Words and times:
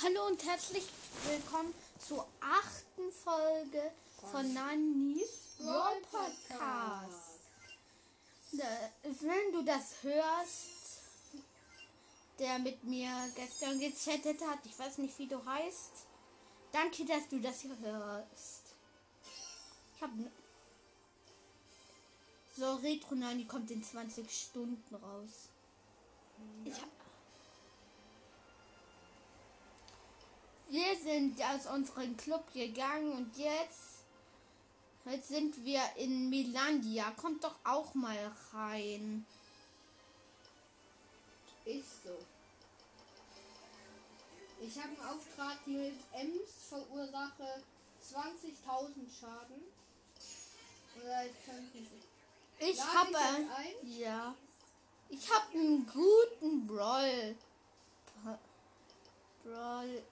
Hallo 0.00 0.28
und 0.28 0.44
herzlich 0.46 0.84
willkommen 1.24 1.74
zur 1.98 2.24
achten 2.40 3.10
Folge 3.10 3.90
von 4.30 4.54
Nannis 4.54 5.56
Brawl 5.58 6.00
Podcast. 6.02 7.40
Wenn 9.02 9.52
du 9.52 9.62
das 9.64 9.96
hörst, 10.02 11.02
der 12.38 12.60
mit 12.60 12.84
mir 12.84 13.10
gestern 13.34 13.80
gechattet 13.80 14.40
hat, 14.46 14.60
ich 14.66 14.78
weiß 14.78 14.98
nicht, 14.98 15.18
wie 15.18 15.26
du 15.26 15.44
heißt, 15.44 15.90
danke, 16.70 17.04
dass 17.04 17.28
du 17.28 17.40
das 17.40 17.62
hier 17.62 17.76
hörst. 17.80 18.62
Ich 19.96 20.02
hab. 20.02 20.10
So, 22.56 22.76
Retro 22.76 23.16
Nani 23.16 23.46
kommt 23.46 23.68
in 23.72 23.82
20 23.82 24.30
Stunden 24.30 24.94
raus. 24.94 25.48
Ich 26.64 26.80
hab, 26.80 26.88
Wir 30.70 30.96
sind 30.96 31.40
aus 31.42 31.66
unserem 31.66 32.14
Club 32.18 32.52
gegangen 32.52 33.12
und 33.12 33.36
jetzt, 33.38 34.04
jetzt 35.06 35.28
sind 35.28 35.64
wir 35.64 35.80
in 35.96 36.28
Milandia. 36.28 37.10
Kommt 37.12 37.42
doch 37.42 37.54
auch 37.64 37.94
mal 37.94 38.30
rein. 38.52 39.24
Ist 41.64 42.04
so. 42.04 42.18
Ich 44.60 44.76
habe 44.76 44.88
einen 44.88 45.08
Auftrag 45.08 45.66
mit 45.66 45.94
Ems 46.12 46.50
verursache 46.68 47.62
20.000 48.02 48.92
Schaden. 49.18 49.62
Oder 50.96 51.26
ich 51.26 51.46
kann 51.46 51.70
nicht. 51.72 51.90
Ich 52.58 52.82
habe 52.82 53.16
ja, 53.84 54.34
ich 55.08 55.30
habe 55.32 55.52
einen 55.52 55.86
guten 55.86 56.66
Brawl, 56.66 57.36
Brawl 59.44 60.02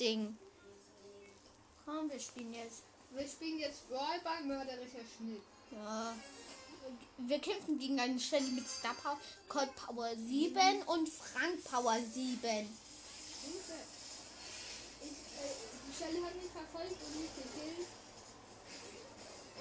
Ding. 0.00 0.38
Komm, 1.84 2.10
wir 2.10 2.20
spielen 2.20 2.54
jetzt. 2.54 2.82
Wir 3.10 3.26
spielen 3.26 3.58
jetzt 3.58 3.88
Brawl 3.88 4.20
bei 4.22 4.40
mörderischer 4.42 5.04
Schnitt. 5.16 5.42
Ja. 5.72 6.14
Wir 7.18 7.38
kämpfen 7.40 7.78
gegen 7.78 7.98
eine 7.98 8.18
Stelle 8.20 8.48
mit 8.48 8.68
Star 8.68 8.94
Power, 8.94 9.18
Cold 9.48 9.74
Power 9.74 10.10
7 10.14 10.82
und 10.82 11.08
Frank 11.08 11.64
Power 11.64 11.98
7. 11.98 12.08
Und, 12.22 12.44
äh, 12.44 12.68
die 15.88 15.94
Stelle 15.94 16.24
hat 16.24 16.34
mich 16.36 16.50
verfolgt 16.52 17.02
und 17.02 17.20
mich 17.20 17.30
gekillt. 17.34 17.88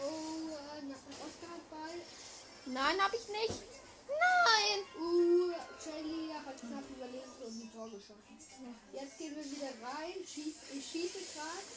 Oh, 0.03 0.49
äh, 0.51 0.94
Oscar 1.25 1.57
Ball. 1.72 1.99
Nein, 2.66 3.01
habe 3.01 3.16
ich 3.16 3.27
nicht. 3.29 3.77
Nein. 4.08 4.80
Uh, 5.00 5.52
Shelly 5.83 6.30
hat 6.33 6.59
knapp 6.59 6.83
überlebt 6.95 7.41
und 7.45 7.61
ein 7.61 7.72
Tor 7.73 7.89
geschossen. 7.89 8.38
Jetzt 8.94 9.17
gehen 9.17 9.36
wir 9.36 9.45
wieder 9.45 9.72
rein. 9.83 10.16
Schieß, 10.25 10.55
ich 10.73 10.86
schieße 10.86 11.19
gerade. 11.33 11.67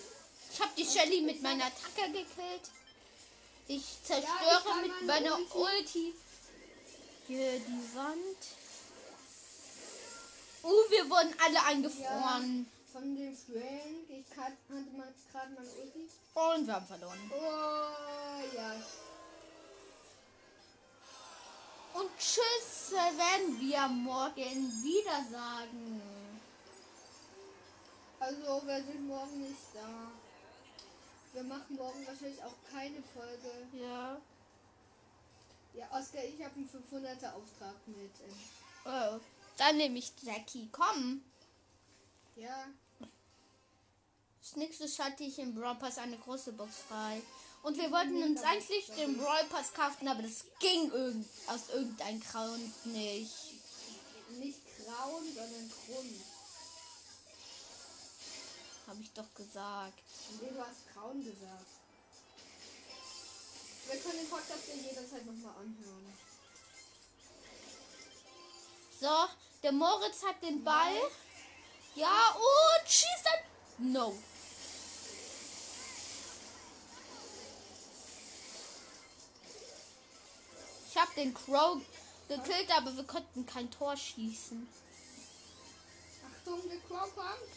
Ich 0.52 0.60
habe 0.60 0.72
die 0.76 0.84
Shelly 0.84 1.20
mit 1.22 1.42
meiner 1.42 1.66
Attacke 1.66 2.10
gekillt. 2.10 2.70
Ich 3.68 3.82
Ja, 3.82 4.04
zerstöre 4.04 4.58
ich 4.58 4.64
kann 4.64 4.82
mit 4.82 5.06
meine 5.06 5.30
meiner 5.30 5.36
Ulti. 5.36 5.58
Ulti 5.58 6.14
hier 7.30 7.60
die 7.60 7.94
Wand. 7.94 8.40
Uh, 10.64 10.90
wir 10.90 11.08
wurden 11.08 11.32
alle 11.44 11.64
eingefroren. 11.64 12.66
Von 12.92 13.16
dem 13.16 13.36
Frank. 13.36 14.08
Ich 14.08 14.36
hatte 14.36 14.56
gerade 14.66 15.50
meine 15.54 15.70
Ulti. 15.70 16.10
Und 16.34 16.66
wir 16.66 16.74
haben 16.74 16.86
verloren. 16.86 17.30
Oh, 17.32 18.56
ja. 18.56 18.74
Und 21.94 22.10
tschüss, 22.18 22.92
äh, 22.92 23.18
werden 23.18 23.60
wir 23.60 23.88
morgen 23.88 24.82
wieder 24.82 25.24
sagen. 25.30 26.00
Also, 28.18 28.66
wir 28.66 28.82
sind 28.84 29.06
morgen 29.06 29.40
nicht 29.42 29.56
da. 29.74 30.10
Wir 31.32 31.42
machen 31.44 31.76
morgen 31.76 32.06
wahrscheinlich 32.06 32.42
auch 32.42 32.54
keine 32.70 33.02
Folge. 33.14 33.50
Ja. 33.72 34.20
Ja, 35.72 35.86
Oscar, 35.92 36.24
ich 36.24 36.42
habe 36.44 36.54
einen 36.56 36.68
500er 36.68 37.32
Auftrag 37.34 37.74
mit. 37.86 38.10
ähm, 38.26 38.34
Oh, 38.84 39.20
dann 39.56 39.76
nehme 39.76 39.98
ich 39.98 40.12
Jackie. 40.22 40.68
Komm. 40.72 41.22
Ja, 42.36 42.66
Als 44.40 44.56
nächstes 44.56 44.96
schalte 44.96 45.22
ich 45.24 45.38
im 45.38 45.54
Brawl 45.54 45.74
Pass 45.76 45.98
eine 45.98 46.16
große 46.16 46.52
Box 46.52 46.78
frei. 46.88 47.20
Und 47.62 47.76
wir 47.76 47.90
wollten 47.90 48.22
uns 48.22 48.42
eigentlich 48.42 48.86
den 48.96 49.18
Brawl 49.18 49.44
Pass 49.50 49.72
kaufen, 49.74 50.08
aber 50.08 50.22
das 50.22 50.44
ging 50.58 50.90
irgend 50.90 51.26
aus 51.46 51.68
irgendeinem 51.68 52.20
Grund 52.20 52.86
nicht. 52.86 53.34
nicht 54.38 54.60
Grauen, 54.78 55.24
sondern 55.34 55.70
Krumm. 55.70 56.22
Habe 58.86 59.02
ich 59.02 59.12
doch 59.12 59.34
gesagt. 59.34 60.02
Nee, 60.40 60.48
du 60.50 60.60
hast 60.60 60.92
Grauen 60.94 61.22
gesagt. 61.22 61.66
Wir 63.86 64.00
können 64.00 64.18
den 64.18 64.30
Podcast 64.30 64.68
ja 64.68 64.74
jederzeit 64.74 65.26
nochmal 65.26 65.54
anhören. 65.56 66.14
So, 69.00 69.28
der 69.62 69.72
Moritz 69.72 70.22
hat 70.22 70.42
den 70.42 70.64
Ball. 70.64 70.96
Ja, 71.94 72.34
und 72.34 72.88
schießt 72.88 73.24
dann. 73.24 73.92
No. 73.92 74.16
Habe 81.00 81.14
den 81.16 81.34
Crow 81.34 81.80
gekillt, 82.28 82.70
aber 82.76 82.94
wir 82.96 83.04
konnten 83.04 83.46
kein 83.46 83.70
Tor 83.70 83.96
schießen. 83.96 84.68
Achtung, 86.30 86.60
der 86.68 86.78
Crow 86.80 87.14
kommt. 87.14 87.50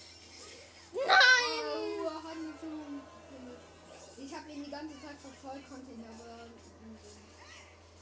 Nein! 0.94 2.06
Oh, 2.06 2.12
Ich 4.18 4.34
habe 4.34 4.52
ihn 4.52 4.64
die 4.64 4.72
ganze 4.72 4.96
Zeit 5.02 5.18
verfolgt, 5.20 5.70
konnte 5.70 5.92
ihn 5.92 6.06
aber. 6.20 6.48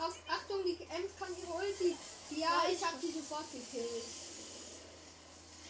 Auf, 0.05 0.19
Achtung, 0.27 0.63
die 0.65 0.83
Ems 0.83 1.11
kann 1.17 1.29
ihre 1.37 1.53
Ulti. 1.53 1.95
Ja, 2.31 2.63
ich 2.71 2.83
habe 2.83 2.97
sie 2.99 3.11
sofort 3.11 3.45
gekillt. 3.51 4.03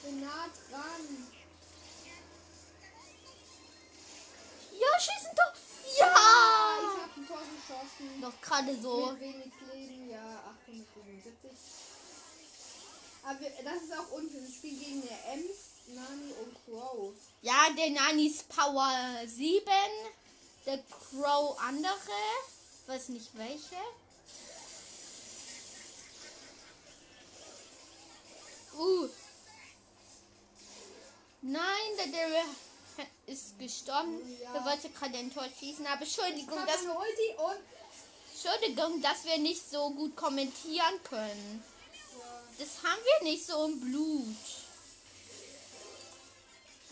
Bin 0.04 0.22
nah 0.22 0.48
dran. 0.70 1.28
Ja, 4.80 5.00
schießen 5.00 5.36
Tor! 5.36 5.54
Ich 5.86 6.00
Ja! 6.00 6.06
habe 6.06 7.12
ein 7.18 7.21
Tor 7.32 7.40
geschossen. 7.40 8.20
Noch 8.20 8.42
gerade 8.42 8.76
so. 8.82 9.12
Mit 9.14 9.22
wenig 9.22 9.54
Leben, 9.74 10.10
ja, 10.10 10.44
875. 10.66 11.52
Aber 13.24 13.40
das 13.40 13.84
ist 13.84 13.94
auch 13.98 14.12
unfair. 14.12 14.42
Wir 14.42 14.50
spielen 14.50 14.80
gegen 14.80 15.02
eine 15.04 15.34
Ems, 15.34 15.58
Nani 15.88 16.34
und 16.44 16.58
Crow. 16.66 17.14
Ja, 17.42 17.70
der 17.78 17.92
Nanis 17.92 18.44
Power 18.44 18.92
7. 19.26 19.64
Der 20.66 20.80
Crow 20.84 21.58
andere. 21.62 21.96
Weiß 22.88 23.10
nicht 23.10 23.30
welche. 23.38 23.78
Uh. 28.78 29.08
Nein, 31.44 31.98
der 31.98 32.08
Daryl 32.08 32.46
ist 33.28 33.58
gestorben. 33.60 34.20
Ja. 34.42 34.54
Er 34.56 34.66
wollte 34.66 34.90
gerade 34.90 35.18
ein 35.18 35.34
Tor 35.34 35.46
schießen, 35.60 35.86
aber 35.88 36.02
Entschuldigung, 36.02 36.58
dass. 36.66 36.82
Entschuldigung, 38.34 39.02
dass 39.02 39.24
wir 39.26 39.38
nicht 39.38 39.70
so 39.70 39.92
gut 39.92 40.16
kommentieren 40.16 41.02
können. 41.04 41.64
Das 42.58 42.70
haben 42.84 43.00
wir 43.04 43.30
nicht 43.32 43.46
so 43.46 43.66
im 43.66 43.80
Blut. 43.80 44.36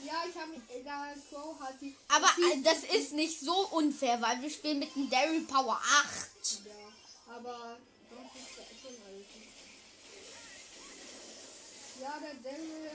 ja 0.06 0.24
ich 0.30 0.36
habe. 0.36 0.54
Da 0.86 1.14
Crow 1.30 1.59
hat 1.59 1.76
die. 1.82 1.96
Aber 2.08 2.30
die- 2.38 2.64
das 2.64 2.84
ist 2.84 3.14
nicht 3.14 3.40
so 3.40 3.68
unfair, 3.70 4.22
weil 4.22 4.42
wir 4.42 4.50
spielen 4.50 4.80
mit 4.80 4.96
dem 4.96 5.09
Daryl 5.09 5.42
Power 5.46 5.80
8. 5.84 6.62
Ja, 6.66 7.34
aber 7.36 7.78
sonst 8.09 8.36
ist 8.36 8.58
das 8.58 8.66
schon 8.82 8.96
alles. 9.06 9.26
Ja, 12.02 12.18
der 12.20 12.34
Daryl 12.36 12.92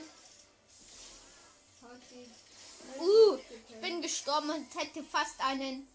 hat 1.81 2.01
die. 2.11 2.31
Uh, 2.99 3.37
ich 3.69 3.75
bin 3.81 4.01
gestorben 4.01 4.49
und 4.49 4.73
hätte 4.75 5.03
fast 5.03 5.39
einen, 5.39 5.87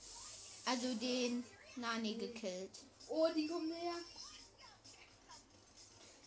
also 0.67 0.95
den 0.95 1.45
Nani 1.77 2.15
gekillt. 2.15 2.71
Oh, 3.09 3.29
die 3.35 3.49
kommen 3.49 3.69
näher. 3.69 3.99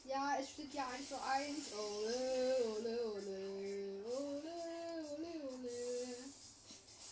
Ja, 0.06 0.36
es 0.40 0.50
steht 0.50 0.74
ja 0.74 0.86
1 0.88 1.08
zu 1.08 1.22
1. 1.22 1.72
Ole, 1.74 2.58
ole, 2.66 3.06
ole. 3.06 4.04
Ole, 4.06 5.06
ole, 5.16 5.34
ole. 5.54 6.18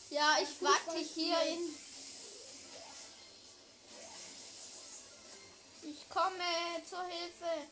Ja, 0.09 0.38
ich 0.42 0.62
warte 0.62 0.97
hier 0.97 1.38
spielen. 1.38 1.57
in. 1.57 1.75
Ich 5.89 6.09
komme 6.09 6.83
zur 6.88 7.04
Hilfe. 7.06 7.69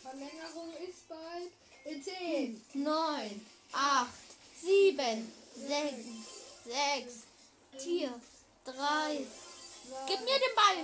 Verlängerung 0.00 0.72
ist 0.88 1.06
bald. 1.06 1.52
In 1.84 2.02
10. 2.02 2.64
9, 2.74 3.46
8, 3.72 4.08
7, 4.62 5.32
6, 5.54 5.96
6, 6.66 7.26
4, 7.78 8.20
3. 8.64 9.26
Gib 10.06 10.20
mir 10.20 10.38
den 10.38 10.54
Ball. 10.54 10.76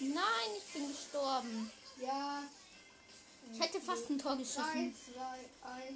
Nein, 0.00 0.50
ich 0.56 0.72
bin 0.72 0.88
gestorben. 0.88 1.70
Ja. 2.00 2.42
Ich 3.52 3.60
hätte 3.60 3.80
fast 3.80 4.08
ein 4.08 4.18
Tor 4.18 4.36
3, 4.36 4.38
geschossen. 4.38 4.96
2, 5.14 5.22
1. 5.22 5.94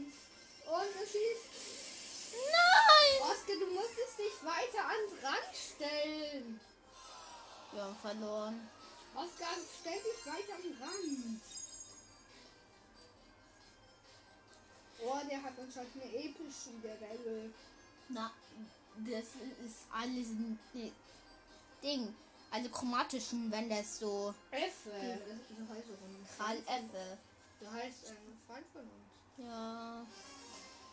Und 0.66 1.02
es 1.02 1.10
schießt. 1.10 1.94
Nein! 2.34 3.30
Oskar, 3.30 3.56
du 3.56 3.66
musstest 3.66 4.18
dich 4.18 4.44
weiter 4.44 4.88
ans 4.88 5.12
Rand 5.22 5.54
stellen. 5.54 6.60
Haben 7.76 7.96
verloren. 8.02 8.70
Oskar, 9.14 9.56
stell 9.80 10.00
dich 10.02 10.26
weiter 10.26 10.54
am 10.54 10.82
Rand. 10.82 11.40
Oh, 15.06 15.20
der 15.30 15.42
hat 15.42 15.52
anscheinend 15.60 15.92
eine 16.02 16.14
epische 16.14 16.70
Gerelle. 16.82 17.50
Na, 18.08 18.30
das 18.98 19.24
ist 19.64 19.86
alles 19.92 20.28
ein 20.28 20.58
Ding. 21.82 22.14
Also 22.50 22.68
chromatischen, 22.70 23.50
wenn 23.50 23.68
das 23.68 23.98
so 23.98 24.32
Effe. 24.50 24.90
So 24.90 25.74
heißt 25.74 25.88
ein 25.90 26.26
Karl 26.38 26.56
Effe. 26.58 27.18
So 27.60 27.70
heißt 27.70 28.10
ein 28.10 28.38
Freund 28.46 28.66
von 28.72 28.82
uns. 28.82 29.46
Ja. 29.48 30.06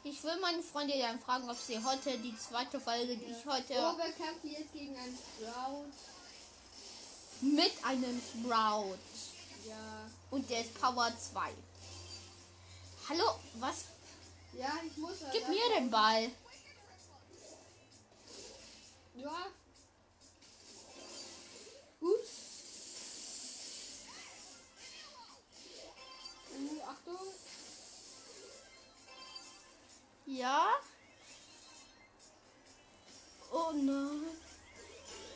Ich 0.04 0.24
will 0.24 0.40
meine 0.42 0.64
Freunde 0.64 0.98
dann 0.98 1.20
fragen, 1.20 1.48
ob 1.48 1.58
sie 1.58 1.78
heute 1.84 2.18
die 2.18 2.36
zweite 2.36 2.80
Folge, 2.80 3.16
die 3.16 3.26
ich 3.26 3.46
heute 3.46 3.74
Oh, 3.78 3.98
wir 3.98 4.12
kämpfen 4.14 4.50
jetzt 4.50 4.74
gegen 4.74 4.96
einen 4.98 5.16
Sprout. 5.16 5.86
mit 7.42 7.72
einem 7.84 8.20
Sprout. 8.20 8.98
Ja. 9.68 10.10
Und 10.32 10.50
der 10.50 10.62
ist 10.62 10.74
Power 10.82 11.12
2. 11.16 11.52
Hallo, 13.10 13.36
was? 13.60 13.86
Ja, 14.54 14.74
ich 14.86 14.98
muss. 14.98 15.18
Gib 15.32 15.48
mir 15.48 15.70
den 15.76 15.90
Ball. 15.90 16.32
Ja. 19.16 19.48
Gut. 22.00 22.20
Uh, 26.50 26.82
Achtung. 26.88 27.28
Ja. 30.26 30.74
Oh 33.52 33.72
nein. 33.74 34.26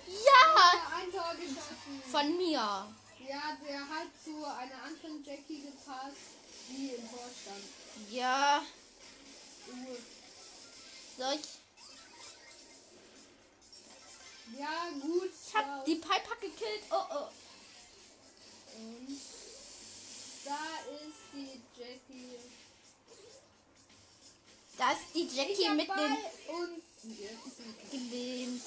Ja! 0.08 0.46
Ja. 0.64 1.22
Von 2.12 2.38
mir. 2.38 2.52
Ja, 3.28 3.58
der 3.66 3.80
hat 3.80 4.08
zu 4.24 4.46
einer 4.46 4.84
anderen 4.84 5.24
Jackie 5.24 5.62
gepasst, 5.62 6.16
die 6.70 6.92
im 6.96 7.10
Tor 7.10 7.30
stand. 7.42 8.12
Ja. 8.12 8.62
Uh, 9.68 9.98
Soll 11.18 11.34
ich? 11.36 11.48
ja, 14.60 14.90
gut. 15.02 15.32
Ich 15.48 15.56
hab 15.56 15.86
die 15.86 15.96
Piper 15.96 16.36
gekillt. 16.40 16.84
Oh 16.92 16.96
oh. 17.10 17.28
Und 18.78 19.20
da 20.44 20.58
ist 20.92 21.22
die 21.34 21.62
Jackie. 21.80 22.40
Da 24.78 24.92
ist 24.92 25.02
die 25.14 25.28
Jackie 25.28 25.70
mit 25.70 25.88
dem 25.88 26.18
und 26.54 26.82
gelähmt. 27.92 28.62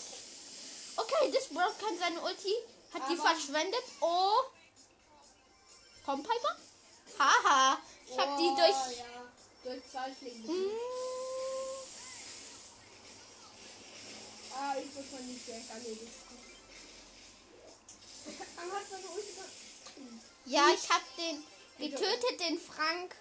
Okay, 0.97 1.31
das 1.33 1.47
Brown 1.49 1.73
kann 1.81 1.99
seine 1.99 2.21
Ulti. 2.23 2.55
Hat 2.95 3.03
die 3.11 3.19
Aber- 3.19 3.29
verschwendet. 3.29 3.85
Oh. 4.01 4.41
Komm, 6.05 6.23
Piper. 6.23 6.57
Haha. 7.19 7.79
Ich 8.11 8.17
hab 8.19 8.39
die 8.39 8.45
Oh, 8.45 8.57
durch. 8.57 8.99
Ja, 8.99 9.05
durch 9.69 9.83
zwei 9.91 10.11
Schläge. 10.19 10.51
Mm. 10.51 10.71
Ah, 14.57 14.75
ich 14.79 14.95
muss 14.95 15.13
mal 15.13 15.23
nicht 15.23 15.47
direkt 15.47 15.71
erledigt. 15.71 16.13
Er 18.27 18.33
Ja, 20.47 20.65
ich 20.75 20.89
hab 20.91 21.03
den 21.17 21.45
getötet, 21.79 22.41
den 22.41 22.59
Frank. 22.59 23.15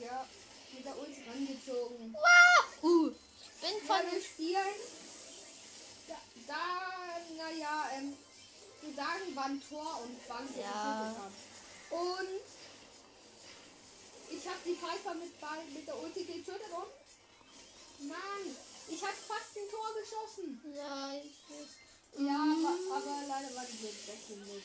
Ja, 0.00 0.26
mit 0.72 0.84
der 0.84 0.98
Ulti 0.98 1.22
rangezogen. 1.28 2.14
Wow. 2.14 2.82
Uh. 2.82 3.10
Ich 3.10 3.60
bin 3.60 3.86
Von 3.86 4.00
wir 4.10 4.20
spielen. 4.20 4.74
Da, 6.08 6.16
da 6.48 7.20
naja, 7.36 7.90
ähm, 7.96 8.16
wir 8.80 8.94
sagen 8.94 9.22
wann 9.34 9.62
Tor 9.68 10.00
und 10.02 10.18
wann 10.26 10.54
wir 10.54 10.62
Ja. 10.62 11.30
Und 11.90 12.42
ich 14.36 14.46
habe 14.46 14.58
die 14.64 14.74
Piper 14.74 15.14
mit, 15.14 15.40
Ball, 15.40 15.64
mit 15.72 15.86
der 15.86 15.98
Ulti 16.02 16.24
getötet 16.24 16.70
und 16.70 18.08
Mann, 18.08 18.56
ich 18.88 19.02
habe 19.02 19.14
fast 19.28 19.56
ein 19.56 19.70
Tor 19.70 19.94
geschossen. 19.94 20.60
Ja, 20.74 21.12
ich 21.14 21.38
weiß. 21.48 21.68
Ja, 22.18 22.38
Mhm. 22.38 22.66
aber, 22.66 22.96
aber 22.96 23.26
leider 23.26 23.54
war 23.54 23.64
die 23.64 23.76
Blitz 23.76 24.06
weg. 24.06 24.62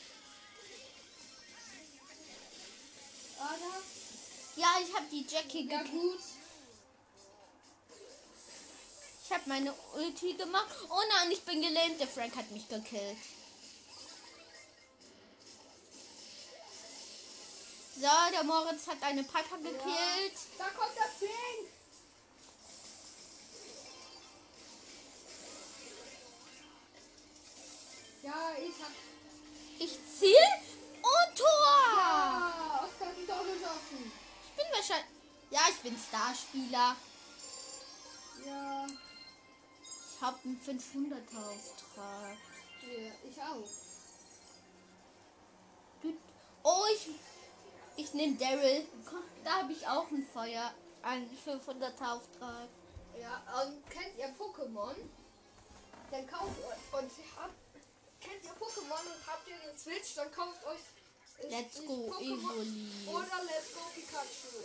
Oder? 3.38 3.82
Ja, 4.56 4.68
ich 4.82 4.94
hab 4.94 5.08
die 5.10 5.24
Jackie 5.26 5.68
Ja 5.68 5.82
gut. 5.84 6.20
Ich 9.24 9.32
hab 9.32 9.46
meine 9.46 9.72
Ulti 9.94 10.34
gemacht. 10.34 10.74
Oh 10.90 11.02
nein, 11.10 11.30
ich 11.30 11.42
bin 11.42 11.60
gelähmt. 11.62 12.00
Der 12.00 12.08
Frank 12.08 12.34
hat 12.34 12.50
mich 12.50 12.66
gekillt. 12.68 13.18
So, 18.08 18.32
der 18.32 18.42
Moritz 18.42 18.86
hat 18.86 19.02
eine 19.02 19.22
Piper 19.22 19.58
gekillt. 19.58 19.84
Ja. 19.84 20.64
Da 20.64 20.64
kommt 20.70 20.96
der 20.96 21.02
Frank. 21.02 21.68
Ja, 28.22 28.52
ich 28.58 28.82
hab. 28.82 28.90
Ich 29.78 29.98
ziel 30.18 30.34
und 31.02 31.36
Tor. 31.36 31.46
Ah, 31.98 32.86
Oskar 32.86 33.08
hat 33.08 33.16
ein 33.18 33.26
Tor 33.26 33.44
geschossen. 33.44 34.10
Ich 34.46 34.56
bin 34.56 34.66
wahrscheinlich. 34.72 35.06
Ja, 35.50 35.60
ich 35.68 35.80
bin 35.82 35.98
Starspieler. 35.98 36.96
Ja. 38.46 38.86
Ich 39.82 40.22
hab 40.22 40.42
einen 40.46 40.58
500er 40.62 41.36
Auftrag. 41.36 42.38
ja, 42.80 43.12
ich 43.28 43.42
auch. 43.42 43.68
Oh, 46.62 46.84
ich. 46.94 47.10
Ich 47.98 48.14
nehme 48.14 48.36
Daryl. 48.36 48.86
Da 49.42 49.62
habe 49.62 49.72
ich 49.72 49.84
auch 49.86 50.08
ein 50.12 50.24
Feuer. 50.32 50.72
Einen 51.02 51.28
500er 51.36 52.12
Auftrag. 52.12 52.68
Ja, 53.20 53.42
und 53.60 53.90
kennt 53.90 54.16
ihr 54.16 54.28
Pokémon? 54.38 54.94
Dann 56.12 56.26
kauft 56.28 56.58
euch 56.60 57.00
und 57.00 57.10
habt, 57.36 57.54
kennt 58.20 58.44
ihr 58.44 58.52
Pokémon 58.52 59.02
und 59.02 59.26
habt 59.26 59.48
ihr 59.48 59.60
eine 59.60 59.76
Switch, 59.76 60.14
dann 60.14 60.30
kauft 60.30 60.64
euch 60.64 60.78
Let's 61.50 61.84
go, 61.86 62.14
Evoli. 62.20 62.88
Oder 63.06 63.42
Let's 63.44 63.74
Go 63.74 63.80
Pikachu. 63.94 64.62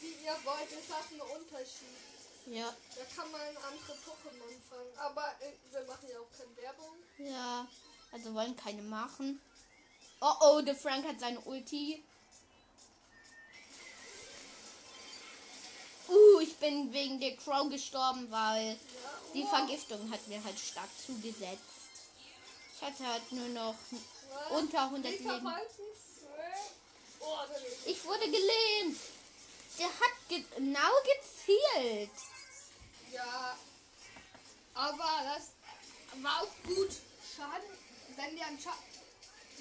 Wie 0.00 0.24
ihr 0.24 0.36
wollt, 0.44 0.68
es 0.72 0.94
hat 0.94 1.10
einen 1.10 1.20
Unterschied. 1.20 1.96
Ja. 2.46 2.74
Da 2.96 3.02
kann 3.16 3.30
man 3.32 3.40
andere 3.40 3.92
Pokémon 4.04 4.60
fangen. 4.68 4.98
Aber 4.98 5.24
äh, 5.40 5.52
wir 5.70 5.84
machen 5.84 6.08
ja 6.08 6.18
auch 6.20 6.30
keine 6.36 6.56
Werbung. 6.56 6.96
Ja, 7.18 7.66
also 8.12 8.34
wollen 8.34 8.56
keine 8.56 8.82
machen. 8.82 9.40
Oh 10.20 10.34
oh, 10.40 10.60
der 10.60 10.76
Frank 10.76 11.06
hat 11.06 11.18
seine 11.18 11.40
Ulti. 11.40 12.02
Uh, 16.08 16.40
ich 16.40 16.56
bin 16.56 16.92
wegen 16.92 17.20
der 17.20 17.36
Crow 17.36 17.70
gestorben, 17.70 18.30
weil 18.30 18.78
die. 19.32 19.44
Vergiftung 19.44 20.10
hat 20.10 20.26
mir 20.28 20.42
halt 20.42 20.58
stark 20.58 20.88
zugesetzt. 21.06 21.60
Ich 22.74 22.82
hatte 22.82 23.06
halt 23.06 23.32
nur 23.32 23.48
noch 23.48 23.74
unter 24.50 24.84
100 24.84 25.12
Lisa 25.12 25.34
Leben. 25.34 25.52
Oh, 27.20 27.36
ist 27.54 27.86
Ich 27.86 28.04
wurde 28.04 28.24
gelähmt. 28.24 28.98
Der 29.78 29.86
hat 29.86 30.28
ge 30.28 30.44
genau 30.56 30.92
gezielt. 31.04 32.10
Ja, 33.12 33.56
aber 34.74 35.10
das 35.24 35.52
war 36.22 36.42
auch 36.42 36.66
gut. 36.66 36.90
Schaden, 37.36 37.70
wenn 38.16 38.36
der 38.36 38.46
einen 38.46 38.60
Scha 38.60 38.74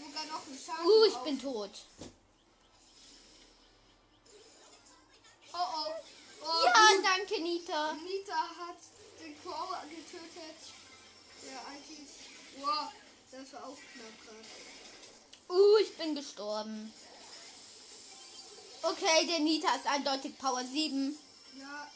sogar 0.05 0.25
noch 0.25 0.45
einen 0.47 0.59
Schaden 0.59 0.85
Uh, 0.85 1.03
ich 1.05 1.15
auf- 1.15 1.23
bin 1.23 1.39
tot. 1.41 1.71
Oh 5.53 5.57
oh. 5.57 5.91
oh 6.43 6.65
Ja, 6.65 6.95
gut. 6.95 7.05
danke, 7.05 7.41
Nita. 7.41 7.93
Nita 7.93 8.33
hat 8.57 8.77
den 9.19 9.41
Crow 9.41 9.69
getötet. 9.89 10.57
Der 11.43 11.67
eigentlich. 11.67 12.09
Wow, 12.57 12.91
das 13.31 13.53
war 13.53 13.63
auch 13.65 13.77
knapp 13.93 14.25
gerade. 14.25 14.47
Uh, 15.59 15.77
ich 15.77 15.95
bin 15.97 16.15
gestorben. 16.15 16.93
Okay, 18.81 19.27
der 19.27 19.39
Nita 19.39 19.75
ist 19.75 19.87
eindeutig 19.87 20.37
Power 20.37 20.63
7. 20.63 21.17
Ja. 21.57 21.91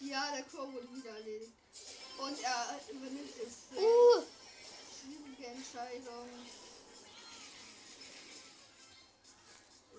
Ja, 0.00 0.30
der 0.32 0.42
Crow 0.44 0.72
wurde 0.72 0.88
wieder 0.96 1.10
erledigt. 1.10 1.52
Und 2.20 2.38
er 2.42 2.80
übernimmt 2.90 3.32
eine 3.34 3.80
Uh, 3.82 4.22
schwierige 5.00 5.46
Entscheidung. 5.46 6.28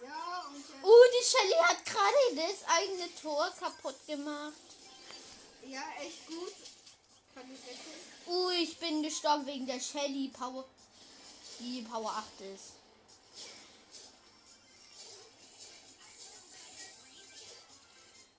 Ja, 0.03 0.45
und 0.53 0.65
er 0.69 0.87
uh, 0.87 1.03
die 1.13 1.25
Shelly 1.25 1.63
hat 1.63 1.83
gerade 1.83 2.35
das 2.35 2.63
eigene 2.67 3.15
Tor 3.15 3.51
kaputt 3.59 3.95
gemacht. 4.05 4.53
Ja, 5.65 5.83
echt 5.99 6.27
gut. 6.27 6.53
Kann 7.33 7.51
ich 7.51 7.67
retten. 7.67 7.91
Uh, 8.27 8.49
ich 8.51 8.77
bin 8.77 9.01
gestorben 9.01 9.47
wegen 9.47 9.65
der 9.65 9.79
Shelly 9.79 10.27
Power. 10.29 10.65
die 11.59 11.81
Power 11.81 12.11
8 12.11 12.41
ist. 12.53 12.73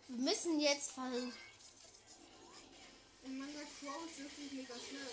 Wir 0.08 0.18
müssen 0.18 0.60
jetzt 0.60 0.92
versuchen. 0.92 1.41
Und 3.24 3.38
man 3.38 3.48
sagt, 3.54 3.68
Crow 3.80 4.10
ist 4.10 4.18
wirklich 4.18 4.52
mega 4.52 4.74
schnell. 4.74 5.10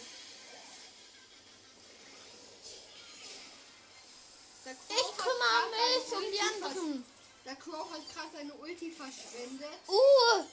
Ich 4.66 5.18
kümmere 5.18 5.66
mich 5.72 6.12
um 6.14 6.32
die 6.32 6.40
anderen. 6.40 7.06
Der 7.46 7.56
Crow 7.56 7.92
hat 7.92 8.14
gerade 8.14 8.30
seine 8.34 8.54
Ulti 8.54 8.92
verschwendet. 8.92 9.80
Uh! 9.88 10.46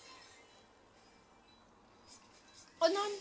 Oh 2.80 2.88
nein! 2.88 3.12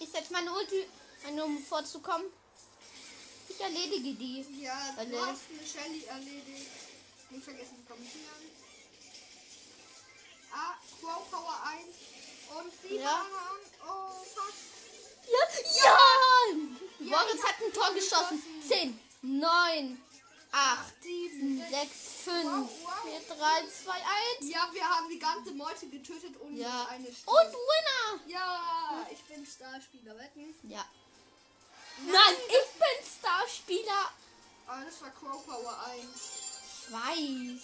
Ich 0.00 0.08
setze 0.08 0.32
meine 0.32 0.52
Ulti 0.52 0.86
ein, 1.26 1.40
um 1.40 1.62
vorzukommen. 1.64 2.26
Ich 3.48 3.60
erledige 3.60 4.14
die. 4.14 4.62
Ja, 4.62 4.92
du 4.92 5.00
Alle. 5.00 5.26
hast 5.26 5.42
eine 5.50 5.66
Shelly 5.66 6.04
erledigt. 6.04 6.70
Nicht 7.30 7.44
vergessen 7.44 7.76
zu 7.80 7.92
kommentieren. 7.92 8.50
Ah, 10.52 10.74
Crow 11.00 11.30
Power 11.30 11.56
1. 11.64 11.86
Und 12.58 12.72
sie 12.82 12.96
Ja. 12.96 13.10
waren 13.12 13.60
oh, 13.86 14.12
fast. 14.24 14.58
Ja! 15.26 15.84
Ja! 15.84 15.98
Ja, 17.00 17.18
Moritz 17.18 17.42
hat 17.44 17.54
ein 17.64 17.72
Tor 17.72 17.92
geschossen. 17.94 18.42
10, 18.66 18.98
9, 19.22 20.02
8, 20.50 21.02
7, 21.02 21.62
6, 21.70 21.90
5, 22.24 22.44
Wow, 22.44 22.70
wow. 22.82 22.92
4, 23.04 23.36
3, 23.36 23.66
2, 23.84 23.92
1. 23.92 24.50
Ja, 24.52 24.68
wir 24.72 24.88
haben 24.88 25.08
die 25.08 25.18
ganze 25.18 25.50
Meute 25.52 25.86
getötet 25.88 26.36
und 26.40 26.56
Ja. 26.56 26.86
eine 26.86 27.06
Und 27.08 27.16
Stunde. 27.16 27.52
Winner! 27.52 28.20
Ja, 28.26 29.06
ich 29.10 29.22
bin 29.24 29.44
Starspieler, 29.46 30.16
wetten? 30.18 30.54
Ja. 30.64 30.84
Nein, 31.98 32.34
ich 32.46 32.72
bin 32.78 33.06
Starspieler. 33.18 34.10
Ah, 34.66 34.84
das 34.84 35.00
war 35.02 35.10
Crow 35.10 35.44
Power 35.46 35.78
1. 35.86 36.04
Ich 36.86 36.92
weiß. 36.92 37.62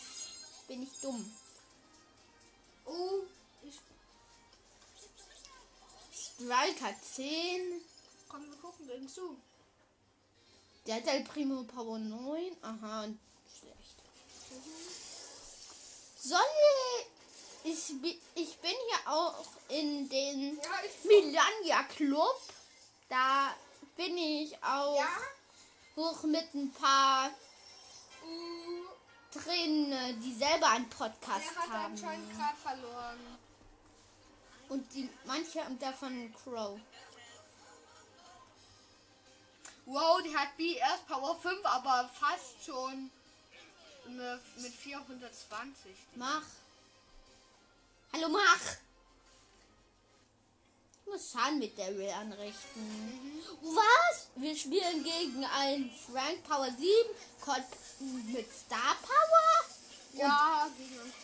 Bin 0.68 0.82
ich 0.82 1.00
dumm. 1.00 1.36
Oh, 2.86 3.22
ich. 3.62 3.74
Strike 6.12 6.84
hat 6.84 6.96
10. 7.14 7.80
Komm, 8.28 8.50
wir 8.50 8.56
gucken 8.58 8.86
den 8.88 9.08
zu. 9.08 9.36
Der 10.86 10.96
hat 10.96 11.06
El 11.06 11.24
Primo 11.24 11.62
Power 11.64 11.98
9. 11.98 12.56
Aha, 12.62 13.04
schlecht. 13.58 13.96
Soll 16.18 16.40
ich, 17.64 17.90
ich 18.34 18.56
bin 18.58 18.70
hier 18.70 19.10
auch 19.12 19.44
in 19.68 20.08
den 20.08 20.56
Ja. 20.56 20.62
Milania 21.04 21.82
Club. 21.84 22.40
Da 23.08 23.54
bin 23.96 24.16
ich 24.18 24.54
auch 24.62 24.96
Ja? 24.98 25.08
hoch 25.96 26.22
mit 26.24 26.52
ein 26.54 26.72
paar 26.72 27.30
Uh, 28.26 28.73
drin, 29.34 29.92
äh, 29.92 30.14
die 30.14 30.34
selber 30.34 30.68
einen 30.68 30.88
Podcast 30.88 31.44
der 31.50 31.62
hat 31.62 31.70
haben. 31.70 31.92
anscheinend 31.92 32.30
gerade 32.36 32.56
verloren. 32.56 33.18
Und 34.68 34.94
die, 34.94 35.08
manche 35.24 35.60
davon 35.78 36.34
Crow. 36.42 36.78
Wow, 39.86 40.22
die 40.22 40.34
hat 40.34 40.56
B 40.56 40.76
erst 40.76 41.06
Power 41.06 41.36
5, 41.36 41.64
aber 41.64 42.08
fast 42.18 42.64
schon 42.64 43.10
mit 44.56 44.72
420. 44.72 45.92
Mach. 46.16 46.42
Hallo, 48.12 48.28
mach. 48.28 48.83
Muss 51.14 51.30
Schaden 51.30 51.60
mit 51.60 51.78
der 51.78 51.96
Will 51.96 52.10
anrichten. 52.10 53.40
Was? 53.62 54.26
Wir 54.34 54.56
spielen 54.56 55.04
gegen 55.04 55.44
einen 55.44 55.88
Frank 56.10 56.42
Power 56.42 56.66
7 56.66 56.82
Colt 57.40 57.62
mit 58.32 58.48
Star 58.52 58.96
Power? 59.00 59.64
Ja, 60.14 60.68
gegen. 60.76 61.14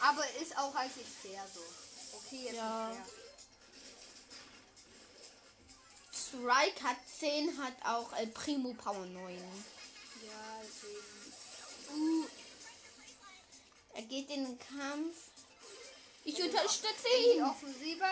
Aber 0.00 0.24
ist 0.42 0.58
auch 0.58 0.74
eigentlich 0.74 1.06
fair 1.22 1.46
so. 1.54 1.60
Okay, 2.16 2.46
jetzt 2.46 2.56
Ja. 2.56 2.90
ist 2.90 2.96
fair. 6.30 6.40
Strike 6.42 6.82
hat 6.82 6.96
10, 7.20 7.56
hat 7.62 7.74
auch 7.84 8.12
El 8.14 8.26
Primo 8.28 8.74
Power 8.74 9.06
9. 9.06 9.36
Ja, 10.26 10.60
deswegen. 10.64 11.32
Uh. 11.94 12.26
Er 13.94 14.02
geht 14.02 14.28
in 14.28 14.44
den 14.44 14.58
Kampf. 14.58 15.16
Ich 16.24 16.42
unterstütze 16.42 17.08
ihn. 17.32 17.44
Offensive. 17.44 18.04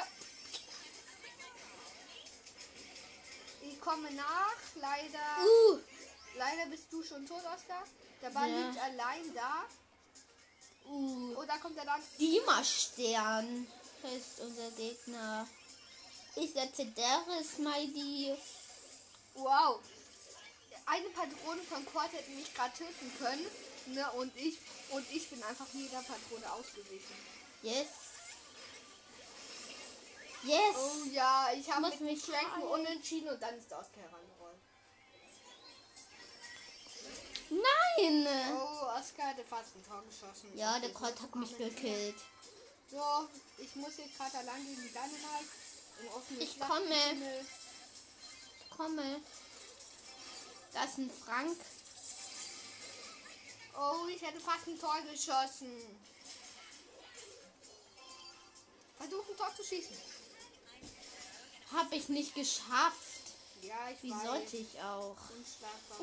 Ich 3.70 3.80
komme 3.80 4.10
nach. 4.12 4.56
Leider. 4.76 5.44
Uh. 5.44 5.78
Leider 6.36 6.66
bist 6.70 6.84
du 6.90 7.02
schon 7.02 7.26
tot, 7.26 7.42
Oskar. 7.44 7.84
Der 8.22 8.30
Ball 8.30 8.50
Ja. 8.50 8.68
liegt 8.68 8.82
allein 8.82 9.34
da. 9.34 9.64
Uh. 10.86 11.34
Oh, 11.36 11.44
da 11.46 11.58
kommt 11.58 11.76
er 11.78 11.84
dann. 11.84 12.00
Dima 12.18 12.64
Stern 12.64 13.66
ist 14.16 14.40
unser 14.40 14.70
Gegner. 14.72 15.46
Ich 16.36 16.52
setze 16.52 16.86
Darius 16.86 17.58
Mighty. 17.58 18.36
Wow. 19.34 19.80
Eine 20.86 21.08
Patrone 21.10 21.62
von 21.62 21.84
Quad 21.86 22.12
hätte 22.12 22.30
mich 22.30 22.54
gerade 22.54 22.72
töten 22.76 23.12
können. 23.18 23.46
Ne? 23.86 24.10
Und 24.12 24.34
ich 24.36 24.58
und 24.90 25.04
ich 25.10 25.28
bin 25.28 25.42
einfach 25.42 25.66
jeder 25.72 26.02
Patrone 26.02 26.52
ausgewichen. 26.52 27.16
Yes. 27.62 27.88
Yes. 30.44 30.76
Oh 30.76 31.04
ja, 31.10 31.48
ich 31.54 31.70
habe 31.70 31.88
mit 31.88 32.00
mich 32.00 32.22
heilen. 32.28 32.62
unentschieden 32.62 33.28
und 33.30 33.42
dann 33.42 33.56
ist 33.58 33.70
der 33.70 33.78
Oscar 33.80 34.00
herangerollt. 34.00 34.60
Nein. 37.50 38.26
Oh, 38.54 38.86
Oscar 38.98 39.28
hatte 39.28 39.44
fast 39.44 39.74
ein 39.74 39.84
Tor 39.84 40.02
geschossen. 40.04 40.56
Ja, 40.56 40.76
Ich 40.76 40.82
der 40.82 40.92
Colt 40.92 41.20
hat 41.20 41.34
mich 41.34 41.56
gekillt. 41.56 42.16
So, 42.90 43.28
ich 43.58 43.74
muss 43.76 43.96
jetzt 43.96 44.16
gerade 44.16 44.38
allein 44.38 44.64
gegen 44.64 44.82
die 44.82 44.88
Dynamite 44.88 45.44
im 46.00 46.08
offenen 46.08 46.40
Ich 46.40 46.52
Schlachttunnel. 46.52 47.46
Komme. 48.76 49.20
Da 50.72 50.84
ist 50.84 50.98
ein 50.98 51.10
Frank. 51.10 51.56
Oh, 53.76 54.06
ich 54.08 54.22
hätte 54.22 54.40
fast 54.40 54.66
ein 54.68 54.78
Tor 54.78 54.96
geschossen. 55.02 56.00
Versuch 58.98 59.28
ein 59.28 59.36
Tor 59.36 59.54
zu 59.56 59.64
schießen. 59.64 59.96
Hab 61.72 61.92
ich 61.92 62.08
nicht 62.08 62.34
geschafft. 62.34 63.34
Ja, 63.62 63.74
ich 63.92 64.02
Wie 64.02 64.10
weiß. 64.10 64.22
sollte 64.24 64.56
ich 64.56 64.80
auch? 64.80 65.16
Unschlagbar. 65.36 65.98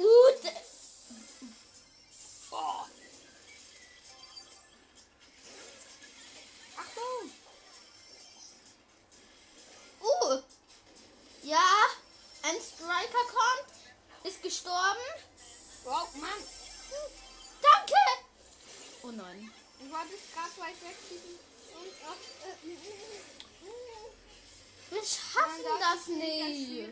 Das 25.96 26.08
nicht. 26.08 26.90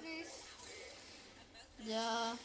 Ja. 1.85 2.37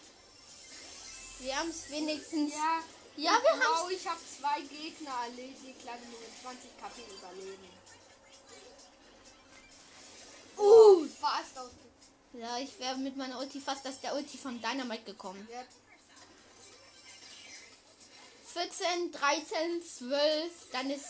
Wir 1.38 1.56
haben 1.56 1.70
es 1.70 1.90
wenigstens. 1.90 2.52
Ja, 2.52 2.82
Ja, 3.16 3.40
wir 3.42 3.50
haben 3.50 3.84
wow, 3.84 3.90
ich 3.90 4.06
habe 4.06 4.20
zwei 4.20 4.60
Gegner 4.62 5.14
erledigt, 5.24 5.80
leider 5.84 6.04
nur 6.06 6.20
mit 6.20 6.30
20 6.42 6.70
KP 6.78 7.02
überleben. 7.16 7.68
Uh. 10.56 11.06
Fast 11.20 11.58
aus. 11.58 11.70
Ja, 12.32 12.58
ich 12.58 12.78
wäre 12.78 12.96
mit 12.96 13.16
meiner 13.16 13.38
Ulti 13.38 13.60
fast 13.60 13.86
aus 13.86 14.00
der 14.00 14.14
Ulti 14.14 14.38
von 14.38 14.60
Dynamite 14.60 15.04
gekommen. 15.04 15.48
Ja, 15.50 15.64
14, 18.52 19.12
13, 19.12 19.82
12, 19.82 20.52
dann 20.72 20.90
ist 20.90 21.06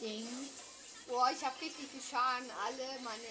Ding. 0.00 0.26
Boah, 1.06 1.30
ich 1.30 1.44
habe 1.44 1.60
richtig 1.60 1.86
viel 1.90 2.00
Schaden. 2.00 2.50
Alle 2.64 3.00
meine 3.02 3.28